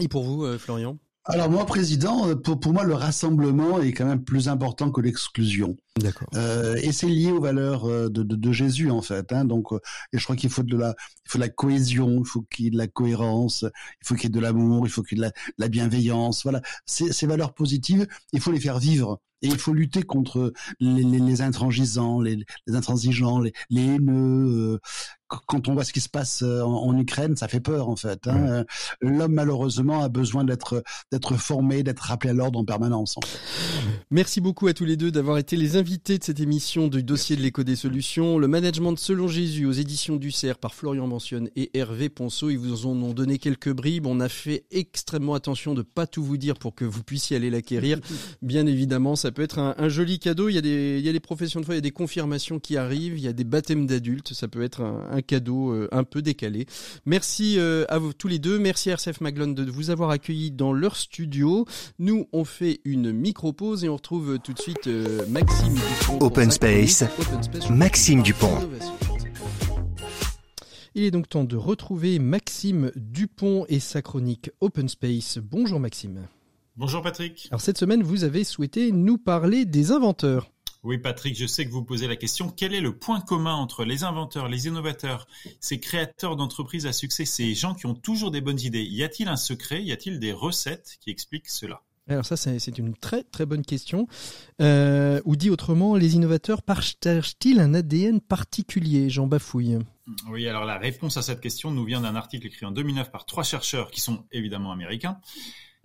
[0.00, 0.98] Et pour vous, euh, Florian?
[1.24, 5.00] Alors moi, président, euh, pour, pour moi, le rassemblement est quand même plus important que
[5.00, 5.76] l'exclusion.
[5.98, 6.28] D'accord.
[6.34, 9.32] Euh, et c'est lié aux valeurs euh, de, de, de Jésus en fait.
[9.32, 9.80] Hein, donc, euh,
[10.12, 10.94] et je crois qu'il faut de la,
[11.26, 13.64] il faut de la cohésion, il faut qu'il y ait de la cohérence,
[14.00, 15.68] il faut qu'il y ait de l'amour, il faut qu'il y ait de la, la
[15.68, 16.44] bienveillance.
[16.44, 19.20] Voilà, ces, valeurs positives, il faut les faire vivre.
[19.42, 24.78] Et il faut lutter contre les, les, les intransigeants, les, les, intransigeants, les, les haineux.
[25.28, 28.28] quand on voit ce qui se passe en, Ukraine, ça fait peur en fait.
[28.28, 28.66] Hein.
[29.00, 33.16] L'homme malheureusement a besoin d'être d'être formé, d'être rappelé à l'ordre en permanence.
[33.16, 33.38] En fait.
[34.10, 37.42] Merci beaucoup à tous les deux d'avoir été les de cette émission du dossier de
[37.42, 41.76] l'éco des solutions, le management selon Jésus aux éditions du CERF par Florian Mentionne et
[41.76, 42.48] Hervé Ponceau.
[42.48, 44.06] Ils vous en ont donné quelques bribes.
[44.06, 47.50] On a fait extrêmement attention de pas tout vous dire pour que vous puissiez aller
[47.50, 47.98] l'acquérir.
[48.42, 50.48] Bien évidemment, ça peut être un, joli cadeau.
[50.48, 51.90] Il y, a des, il y a des professions de foi, il y a des
[51.90, 54.32] confirmations qui arrivent, il y a des baptêmes d'adultes.
[54.32, 56.66] Ça peut être un, cadeau euh, un peu décalé.
[57.04, 58.60] Merci euh, à vous tous les deux.
[58.60, 61.66] Merci à RCF Maglone de vous avoir accueillis dans leur studio.
[61.98, 65.69] Nous, on fait une micro-pause et on retrouve tout de suite euh, Maxime
[66.20, 67.04] Open Space,
[67.70, 68.70] Maxime Dupont.
[70.94, 75.38] Il est donc temps de retrouver Maxime Dupont et sa chronique Open Space.
[75.38, 76.26] Bonjour Maxime.
[76.76, 77.48] Bonjour Patrick.
[77.50, 80.50] Alors cette semaine, vous avez souhaité nous parler des inventeurs.
[80.82, 83.84] Oui Patrick, je sais que vous posez la question, quel est le point commun entre
[83.84, 85.26] les inventeurs, les innovateurs,
[85.60, 88.84] ces créateurs d'entreprises à succès, ces gens qui ont toujours des bonnes idées?
[88.84, 89.82] Y a-t-il un secret?
[89.82, 91.82] Y a-t-il des recettes qui expliquent cela?
[92.14, 94.08] Alors ça, c'est une très très bonne question.
[94.60, 99.10] Euh, ou dit autrement, les innovateurs partagent-ils un ADN particulier?
[99.10, 99.78] Jean Bafouille.
[100.28, 103.26] Oui, alors la réponse à cette question nous vient d'un article écrit en 2009 par
[103.26, 105.20] trois chercheurs qui sont évidemment américains,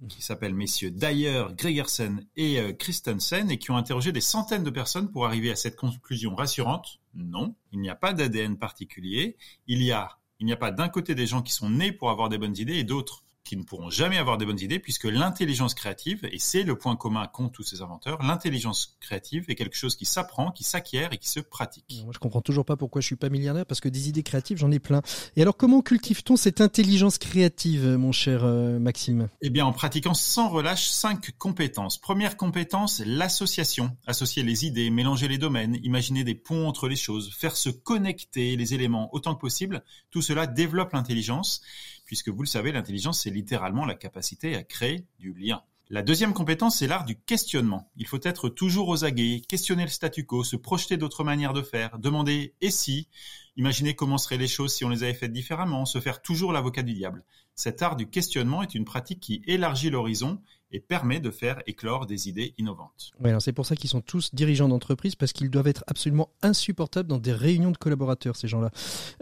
[0.10, 4.70] qui s'appellent messieurs Dyer, Gregersen et euh, Christensen, et qui ont interrogé des centaines de
[4.72, 7.00] personnes pour arriver à cette conclusion rassurante.
[7.14, 9.38] Non, il n'y a pas d'ADN particulier.
[9.68, 12.10] Il y a, il n'y a pas d'un côté des gens qui sont nés pour
[12.10, 15.06] avoir des bonnes idées et d'autres qui ne pourront jamais avoir des bonnes idées puisque
[15.06, 19.78] l'intelligence créative, et c'est le point commun qu'ont tous ces inventeurs, l'intelligence créative est quelque
[19.78, 22.02] chose qui s'apprend, qui s'acquiert et qui se pratique.
[22.04, 24.58] Moi, je comprends toujours pas pourquoi je suis pas milliardaire parce que des idées créatives,
[24.58, 25.02] j'en ai plein.
[25.36, 29.30] Et alors, comment cultive-t-on cette intelligence créative, mon cher euh, Maxime?
[29.42, 32.00] Eh bien, en pratiquant sans relâche cinq compétences.
[32.00, 33.96] Première compétence, l'association.
[34.08, 38.56] Associer les idées, mélanger les domaines, imaginer des ponts entre les choses, faire se connecter
[38.56, 39.84] les éléments autant que possible.
[40.10, 41.62] Tout cela développe l'intelligence
[42.06, 45.62] puisque vous le savez, l'intelligence, c'est littéralement la capacité à créer du lien.
[45.90, 47.92] La deuxième compétence, c'est l'art du questionnement.
[47.96, 51.62] Il faut être toujours aux aguets, questionner le statu quo, se projeter d'autres manières de
[51.62, 53.08] faire, demander et si,
[53.56, 56.82] imaginer comment seraient les choses si on les avait faites différemment, se faire toujours l'avocat
[56.82, 57.24] du diable.
[57.54, 60.42] Cet art du questionnement est une pratique qui élargit l'horizon
[60.72, 63.12] et permet de faire éclore des idées innovantes.
[63.20, 66.30] Oui, alors c'est pour ça qu'ils sont tous dirigeants d'entreprise parce qu'ils doivent être absolument
[66.42, 68.72] insupportables dans des réunions de collaborateurs, ces gens-là.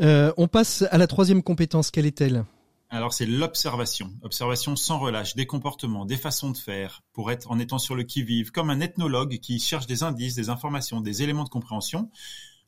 [0.02, 1.92] Euh, on passe à la troisième compétence.
[1.92, 2.46] Quelle est-elle?
[2.94, 7.58] Alors c'est l'observation, observation sans relâche, des comportements, des façons de faire, pour être en
[7.58, 11.44] étant sur le qui-vive, comme un ethnologue qui cherche des indices, des informations, des éléments
[11.44, 12.12] de compréhension,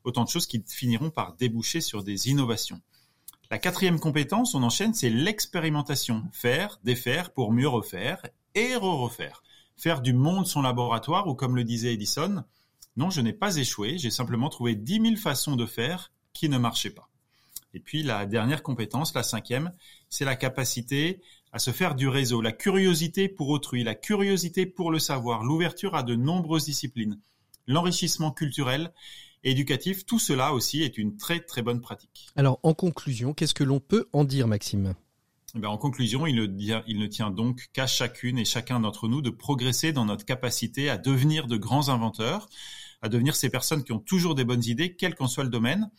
[0.02, 2.80] autant de choses qui finiront par déboucher sur des innovations.
[3.52, 9.44] La quatrième compétence, on enchaîne, c'est l'expérimentation, faire, défaire pour mieux refaire et re-refaire.
[9.76, 12.42] Faire du monde son laboratoire ou comme le disait Edison,
[12.96, 16.58] Non, je n'ai pas échoué, j'ai simplement trouvé 10 000 façons de faire qui ne
[16.58, 17.10] marchaient pas.
[17.76, 19.70] Et puis la dernière compétence, la cinquième,
[20.08, 21.20] c'est la capacité
[21.52, 25.94] à se faire du réseau, la curiosité pour autrui, la curiosité pour le savoir, l'ouverture
[25.94, 27.20] à de nombreuses disciplines,
[27.66, 28.94] l'enrichissement culturel,
[29.44, 32.28] éducatif, tout cela aussi est une très très bonne pratique.
[32.34, 34.94] Alors en conclusion, qu'est-ce que l'on peut en dire Maxime?
[35.54, 39.20] Eh en conclusion, il ne, il ne tient donc qu'à chacune et chacun d'entre nous
[39.20, 42.48] de progresser dans notre capacité à devenir de grands inventeurs,
[43.02, 45.90] à devenir ces personnes qui ont toujours des bonnes idées, quel qu'en soit le domaine.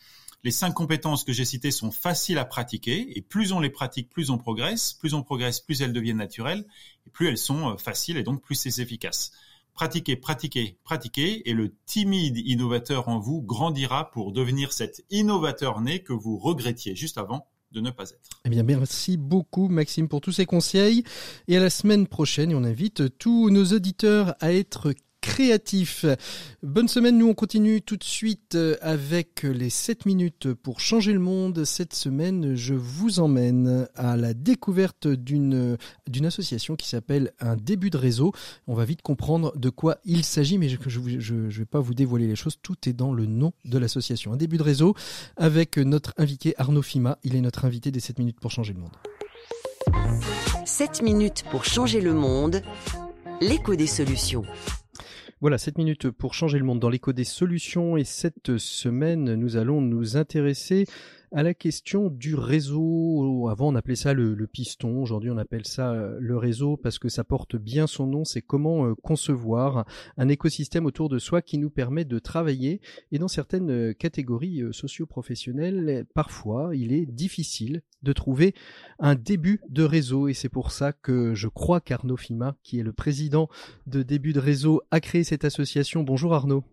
[0.44, 4.08] Les cinq compétences que j'ai citées sont faciles à pratiquer et plus on les pratique,
[4.08, 4.92] plus on progresse.
[4.92, 6.64] Plus on progresse, plus elles deviennent naturelles
[7.06, 9.32] et plus elles sont euh, faciles et donc plus c'est efficace.
[9.74, 16.02] Pratiquez, pratiquez, pratiquez et le timide innovateur en vous grandira pour devenir cet innovateur né
[16.02, 18.40] que vous regrettiez juste avant de ne pas être.
[18.44, 21.04] Eh bien, merci beaucoup Maxime pour tous ces conseils.
[21.48, 26.04] Et à la semaine prochaine, on invite tous nos auditeurs à être créatif.
[26.62, 31.12] Bonne semaine, nous on continue tout de suite euh, avec les 7 minutes pour changer
[31.12, 31.64] le monde.
[31.64, 35.76] Cette semaine, je vous emmène à la découverte d'une
[36.08, 38.32] d'une association qui s'appelle Un début de réseau.
[38.66, 41.94] On va vite comprendre de quoi il s'agit, mais je ne je, vais pas vous
[41.94, 42.58] dévoiler les choses.
[42.62, 44.32] Tout est dans le nom de l'association.
[44.32, 44.94] Un début de réseau
[45.36, 47.18] avec notre invité Arnaud Fima.
[47.22, 48.96] Il est notre invité des 7 minutes pour changer le monde.
[50.64, 52.62] 7 minutes pour changer le monde.
[53.40, 54.42] L'écho des solutions.
[55.40, 59.56] Voilà, 7 minutes pour changer le monde dans l'écho des solutions et cette semaine, nous
[59.56, 60.84] allons nous intéresser
[61.32, 63.48] à la question du réseau.
[63.48, 65.02] Avant, on appelait ça le, piston.
[65.02, 68.24] Aujourd'hui, on appelle ça euh, le réseau parce que ça porte bien son nom.
[68.24, 72.80] C'est comment euh, concevoir un écosystème autour de soi qui nous permet de travailler.
[73.12, 78.54] Et dans certaines euh, catégories socio-professionnelles, parfois, il est difficile de trouver
[78.98, 80.28] un début de réseau.
[80.28, 83.48] Et c'est pour ça que je crois qu'Arnaud Fima, qui est le président
[83.86, 86.02] de Début de Réseau, a créé cette association.
[86.02, 86.64] Bonjour Arnaud.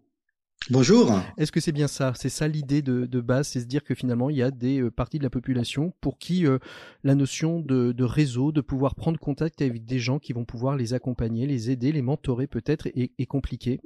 [0.71, 1.11] Bonjour.
[1.37, 2.13] Est-ce que c'est bien ça?
[2.15, 4.89] C'est ça l'idée de, base, c'est se dire que finalement il y a des euh,
[4.89, 6.57] parties de la population pour qui euh,
[7.03, 10.95] la notion de, réseau, de pouvoir prendre contact avec des gens qui vont pouvoir les
[10.95, 13.79] accompagner, les aider, les mentorer peut-être est, est compliqué.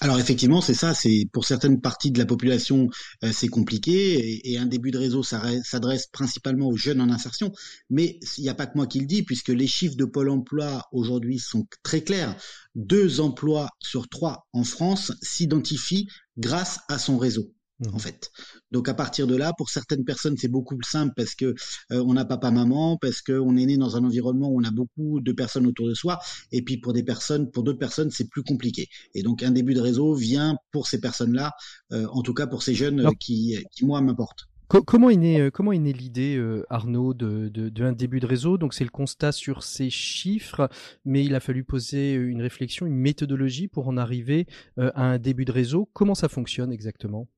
[0.00, 0.94] Alors effectivement, c'est ça.
[0.94, 2.88] C'est pour certaines parties de la population,
[3.24, 7.52] euh, c'est compliqué et, un début de réseau s'adresse principalement aux jeunes en insertion.
[7.90, 10.30] Mais il n'y a pas que moi qui le dis, puisque les chiffres de Pôle
[10.30, 12.36] Emploi aujourd'hui sont très clairs.
[12.74, 17.52] Deux emplois sur trois en France s'identifient grâce à son réseau
[17.90, 18.00] en mmh.
[18.00, 18.30] fait.
[18.70, 21.54] Donc à partir de là, pour certaines personnes, c'est beaucoup plus simple parce que
[21.90, 24.70] euh, on n'a papa maman, parce qu'on est né dans un environnement où on a
[24.70, 26.18] beaucoup de personnes autour de soi,
[26.50, 28.88] et puis pour des personnes, pour d'autres personnes, c'est plus compliqué.
[29.14, 31.52] Et donc un début de réseau vient pour ces personnes-là,
[31.92, 34.48] euh, en tout cas pour ces jeunes qui, qui moi m'importent.
[34.86, 38.56] Comment est née, euh, comment est née l'idée, Arnaud, de, de, un début de réseau?
[38.56, 40.70] Donc c'est le constat sur ces chiffres,
[41.04, 44.46] mais il a fallu poser une réflexion, une méthodologie pour en arriver
[44.78, 45.90] à un début de réseau.
[45.92, 47.28] Comment ça fonctionne exactement?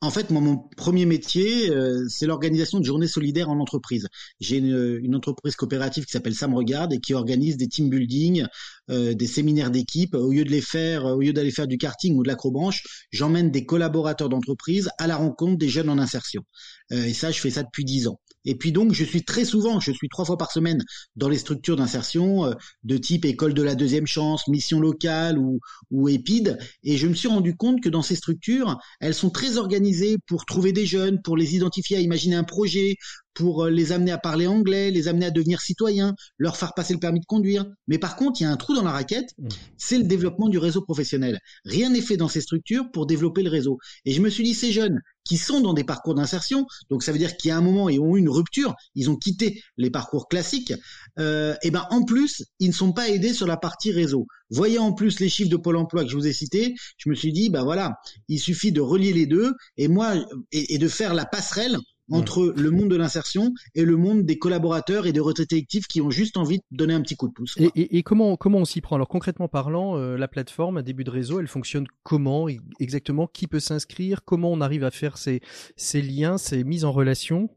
[0.00, 4.06] En fait, mon premier métier, euh, c'est l'organisation de journées solidaires en entreprise.
[4.38, 8.46] J'ai une, entreprise coopérative qui s'appelle Sam Regarde et qui organise des team building,
[8.90, 10.14] euh, des séminaires d'équipe.
[10.14, 13.50] Au lieu de les faire, au lieu d'aller faire du karting ou de l'acrobranche, j'emmène
[13.50, 16.44] des collaborateurs d'entreprise à la rencontre des jeunes en insertion.
[16.92, 18.20] Euh, et ça, je fais ça depuis dix ans.
[18.44, 20.82] Et puis donc, je suis très souvent, je suis trois fois par semaine
[21.16, 25.60] dans les structures d'insertion euh, de type école de la deuxième chance, mission locale ou,
[25.90, 26.58] ou EPID.
[26.84, 30.44] Et je me suis rendu compte que dans ces structures, elles sont très organisées pour
[30.44, 32.96] trouver des jeunes, pour les identifier à imaginer un projet,
[33.38, 36.92] pour euh, les amener à parler anglais, les amener à devenir citoyens, leur faire passer
[36.92, 37.64] le permis de conduire.
[37.86, 39.48] Mais par contre, il y a un trou dans la raquette, mmh.
[39.76, 41.38] c'est le développement du réseau professionnel.
[41.64, 43.78] Rien n'est fait dans ces structures pour développer le réseau.
[44.04, 47.12] Et je me suis dit, ces jeunes qui sont dans des parcours d'insertion, donc ça
[47.12, 49.62] veut dire qu'il y a un moment, ils ont eu une rupture, ils ont quitté
[49.76, 50.72] les parcours classiques,
[51.20, 54.26] euh, et ben en plus, ils ne sont pas aidés sur la partie réseau.
[54.50, 57.14] Voyant en plus les chiffres de Pôle Emploi que je vous ai cités, je me
[57.14, 57.92] suis dit, ben voilà,
[58.28, 60.14] il suffit de relier les deux, et moi,
[60.50, 61.76] et de faire la passerelle
[62.10, 66.00] entre le monde de l'insertion et le monde des collaborateurs et des retraités actifs qui
[66.00, 67.56] ont juste envie de donner un petit coup de pouce.
[67.74, 68.96] Et, comment, comment on s'y prend?
[68.96, 72.46] Alors concrètement parlant, euh, la plateforme, un début de réseau, elle fonctionne comment
[72.80, 73.26] exactement?
[73.26, 74.24] Qui peut s'inscrire?
[74.24, 75.40] Comment on arrive à faire ces,
[75.76, 77.50] ces liens, ces mises en relation?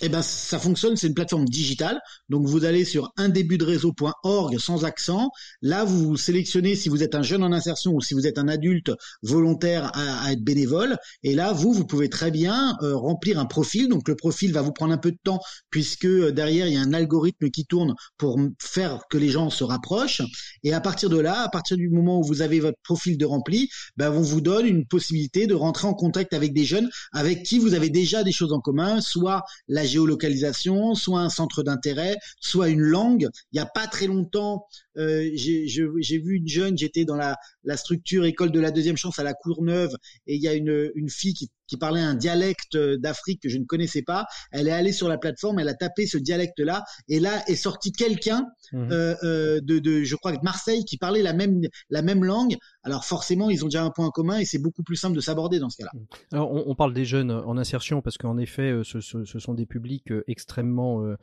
[0.00, 2.00] Eh ben, ça fonctionne, c'est une plateforme digitale.
[2.28, 5.30] Donc, vous allez sur undébutderéseau.org sans accent.
[5.60, 8.48] Là, vous sélectionnez si vous êtes un jeune en insertion ou si vous êtes un
[8.48, 10.96] adulte volontaire à, être bénévole.
[11.22, 13.88] Et là, vous, vous pouvez très bien euh, remplir un profil.
[13.88, 16.76] Donc, le profil va vous prendre un peu de temps puisque euh, derrière, il y
[16.76, 20.22] a un algorithme qui tourne pour faire que les gens se rapprochent.
[20.62, 23.24] Et à partir de là, à partir du moment où vous avez votre profil de
[23.24, 27.42] rempli, ben, on vous donne une possibilité de rentrer en contact avec des jeunes avec
[27.42, 32.16] qui vous avez déjà des choses en commun, soit la géolocalisation, soit un centre d'intérêt,
[32.40, 33.28] soit une langue.
[33.52, 34.66] Il n'y a pas très longtemps,
[34.96, 37.36] euh, j'ai vu une jeune, j'étais dans la,
[37.76, 39.94] structure école de la deuxième chance à la Courneuve,
[40.26, 43.64] et il y a une fille qui qui parlait un dialecte d'Afrique que je ne
[43.64, 44.26] connaissais pas.
[44.50, 47.92] Elle est allée sur la plateforme, elle a tapé ce dialecte-là, et là est sorti
[47.92, 48.88] quelqu'un mhm.
[48.90, 51.60] euh, euh, de, de, je crois, de Marseille qui parlait la même
[51.90, 52.56] la même langue.
[52.82, 55.58] Alors forcément, ils ont déjà un point commun et c'est beaucoup plus simple de s'aborder
[55.58, 55.90] dans ce cas-là.
[56.32, 59.38] Alors on, on, parle des jeunes en insertion parce qu'en effet, euh, ce, ce, ce,
[59.38, 61.16] sont des publics euh, extrêmement euh,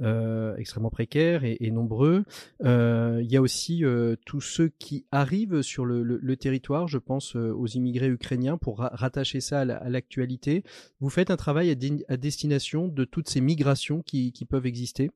[0.00, 2.24] euh, extrêmement précaires et, et nombreux.
[2.64, 3.84] Euh, il y a aussi
[4.26, 6.88] tous ceux qui arrivent sur le, le, le, territoire.
[6.88, 10.64] Je pense aux immigrés ukrainiens pour rattacher ça à l'actualité.
[11.00, 15.10] Vous faites un travail à, à, destination de toutes ces migrations qui, qui peuvent exister?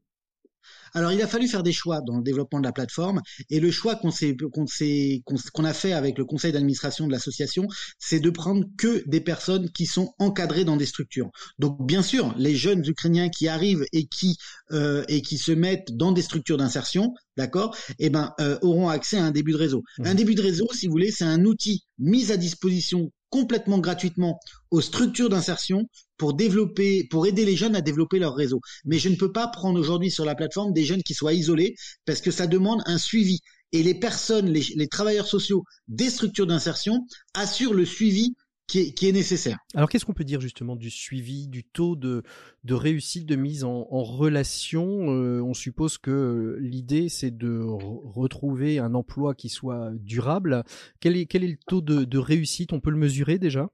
[0.95, 3.21] Alors, il a fallu faire des choix dans le développement de la plateforme,
[3.51, 7.67] et le choix qu'on a fait avec le conseil d'administration de l'association,
[7.99, 11.31] c'est de prendre que des personnes qui sont encadrées dans des structures.
[11.59, 14.37] Donc, bien sûr, les jeunes Ukrainiens qui arrivent et qui
[14.73, 19.19] euh, et qui se mettent dans des structures d'insertion, d'accord, eh ben, euh, auront accès
[19.19, 19.83] à un début de réseau.
[19.99, 20.07] Mmh.
[20.07, 24.41] Un début de réseau, si vous voulez, c'est un outil mis à disposition complètement gratuitement
[24.71, 28.61] aux structures d'insertion pour développer, pour aider les jeunes à développer leur réseau.
[28.85, 31.75] Mais je ne peux pas prendre aujourd'hui sur la plateforme des jeunes qui soient isolés
[32.05, 33.41] parce que ça demande un suivi.
[33.73, 38.35] Et les personnes, les, les travailleurs sociaux des structures d'insertion assurent le suivi
[38.67, 39.59] qui est, nécessaire.
[39.75, 42.23] Alors qu'est-ce qu'on peut dire justement du suivi, du taux de,
[42.65, 45.13] de réussite de mise en, en relation?
[45.13, 50.65] Euh, On suppose que l'idée c'est de retrouver un emploi qui soit durable.
[51.01, 52.73] Quel est, quel est le taux de, de réussite?
[52.73, 53.71] On peut le mesurer déjà?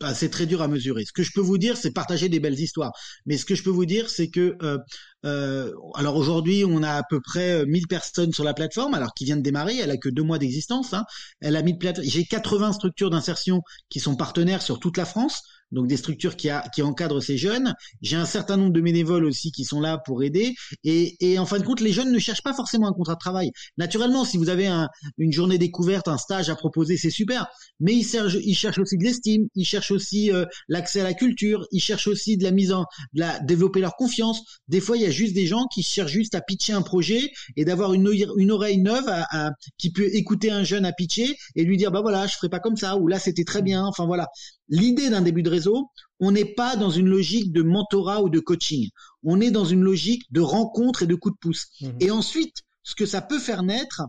[0.00, 1.04] Bah, c'est très dur à mesurer.
[1.04, 2.92] Ce que je peux vous dire, c'est partager des belles histoires.
[3.26, 4.78] Mais ce que je peux vous dire, c'est que euh,
[5.24, 9.12] euh, alors aujourd'hui, on a à peu près 1000 euh, personnes sur la plateforme, alors
[9.14, 9.78] qui vient de démarrer.
[9.78, 10.94] Elle a que deux mois d'existence.
[10.94, 11.04] Hein.
[11.40, 15.42] Elle a mis J'ai 80 structures d'insertion qui sont partenaires sur toute la France
[15.72, 17.74] donc des structures qui, a, qui encadrent ces jeunes.
[18.02, 20.54] J'ai un certain nombre de bénévoles aussi qui sont là pour aider.
[20.84, 23.18] Et, et, en fin de compte, les jeunes ne cherchent pas forcément un contrat de
[23.18, 23.50] travail.
[23.76, 24.88] Naturellement, si vous avez un,
[25.18, 27.46] une journée découverte, un stage à proposer, c'est super.
[27.80, 31.14] Mais ils cherchent, ils cherchent aussi de l'estime, ils cherchent aussi euh, l'accès à la
[31.14, 34.40] culture, ils cherchent aussi de la mise en, de la, développer leur confiance.
[34.68, 37.30] Des fois, il y a juste des gens qui cherchent juste à pitcher un projet
[37.56, 38.08] et d'avoir une,
[38.50, 42.26] oreille neuve à, qui peut écouter un jeune à pitcher et lui dire bah voilà,
[42.26, 43.84] je ferai pas comme ça ou là c'était très bien.
[43.84, 44.28] Enfin voilà
[44.68, 45.90] l'idée d'un début de réseau,
[46.20, 48.88] on n'est pas dans une logique de mentorat ou de coaching.
[49.22, 51.66] On est dans une logique de rencontre et de coup de pouce.
[51.80, 51.96] Mhm.
[52.00, 54.02] Et ensuite, ce que ça peut faire naître,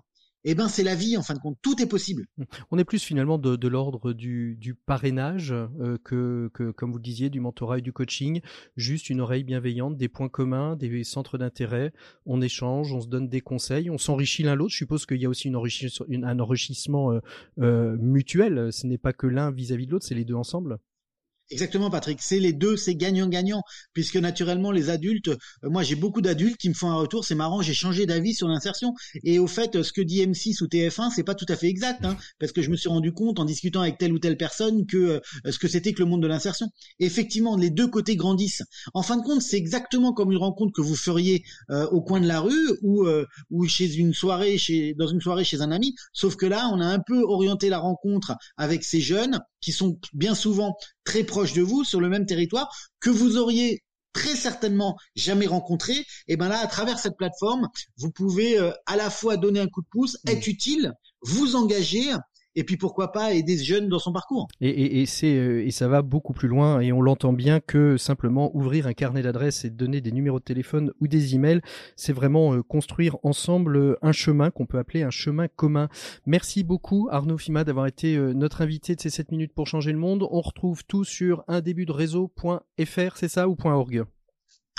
[0.45, 2.25] eh ben c'est la vie en fin de compte, tout est possible.
[2.71, 7.29] On est plus finalement de, l'ordre du, parrainage euh, que, que, comme vous le disiez,
[7.29, 8.41] du mentorat et du coaching,
[8.77, 11.91] juste une oreille bienveillante, des points communs, des centres d'intérêt,
[12.25, 14.71] on échange, on se donne des conseils, on s'enrichit l'un l'autre.
[14.71, 17.19] Je suppose qu'il y a aussi une un enrichissement euh,
[17.59, 20.79] euh, mutuel, ce n'est pas que l'un vis-à-vis de l'autre, c'est les deux ensemble.
[21.51, 22.21] Exactement, Patrick.
[22.21, 26.69] C'est les deux, c'est gagnant-gagnant, puisque naturellement les adultes, euh, moi j'ai beaucoup d'adultes qui
[26.69, 28.93] me font un retour, c'est marrant, j'ai changé d'avis sur l'insertion.
[29.23, 32.05] Et au fait, ce que dit M6 ou TF1, c'est pas tout à fait exact,
[32.05, 34.85] hein, parce que je me suis rendu compte en discutant avec telle ou telle personne
[34.85, 35.19] que euh,
[35.51, 36.67] ce que c'était que le monde de l'insertion.
[36.99, 38.63] Effectivement, les deux côtés grandissent.
[38.93, 42.21] En fin de compte, c'est exactement comme une rencontre que vous feriez euh, au coin
[42.21, 43.07] de la rue ou
[43.49, 45.95] ou chez une soirée, chez dans une soirée chez un ami.
[46.13, 49.99] Sauf que là, on a un peu orienté la rencontre avec ces jeunes qui sont
[50.13, 53.83] bien souvent très proches de vous sur le même territoire que vous auriez
[54.13, 58.95] très certainement jamais rencontré, et ben là, à travers cette plateforme, vous pouvez euh, à
[58.95, 62.11] la fois donner un coup de pouce, être utile, vous engager
[62.55, 64.47] et puis pourquoi pas aider ce jeune dans son parcours.
[64.61, 67.59] Et, et, et c'est euh, et ça va beaucoup plus loin et on l'entend bien
[67.59, 71.61] que simplement ouvrir un carnet d'adresses et donner des numéros de téléphone ou des emails,
[71.95, 75.89] c'est vraiment euh, construire ensemble euh, un chemin qu'on peut appeler un chemin commun.
[76.25, 79.97] Merci beaucoup Arnaud Fima d'avoir été notre invité de ces 7 minutes pour changer le
[79.97, 80.27] monde.
[80.29, 84.05] On retrouve tout sur un début de réseau.fr, c'est ça ou .org?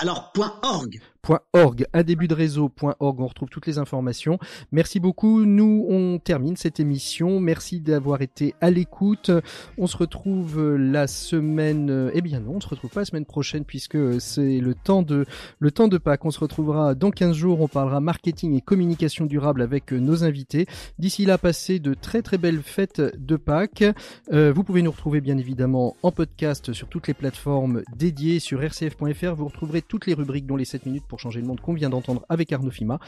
[0.01, 0.99] Alors, .org.
[1.27, 4.39] .org, à début de réseau.org, on retrouve toutes les informations.
[4.73, 5.45] Merci beaucoup.
[5.45, 7.41] Nous, on termine cette émission.
[7.41, 9.31] Merci d'avoir été à l'écoute.
[9.79, 13.65] On se retrouve la semaine, eh bien non, on se retrouve pas la semaine prochaine
[13.65, 15.27] puisque c'est le temps de,
[15.59, 16.25] le temps de Pâques.
[16.25, 17.61] On se retrouvera dans 15 jours.
[17.61, 20.67] On parlera marketing et communication durable avec nos invités.
[20.99, 23.85] D'ici là, passez de très très belles fêtes de Pâques.
[24.33, 28.61] Euh, vous pouvez nous retrouver bien évidemment en podcast sur toutes les plateformes dédiées sur
[28.61, 29.35] rcf.fr.
[29.35, 31.91] Vous retrouverez toutes les rubriques dont les 7 minutes pour changer le monde qu'on vient
[31.91, 32.99] d'entendre avec Arnaud Fima.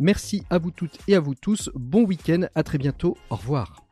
[0.00, 1.70] Merci à vous toutes et à vous tous.
[1.76, 3.16] Bon week-end, à très bientôt.
[3.28, 3.86] Au revoir.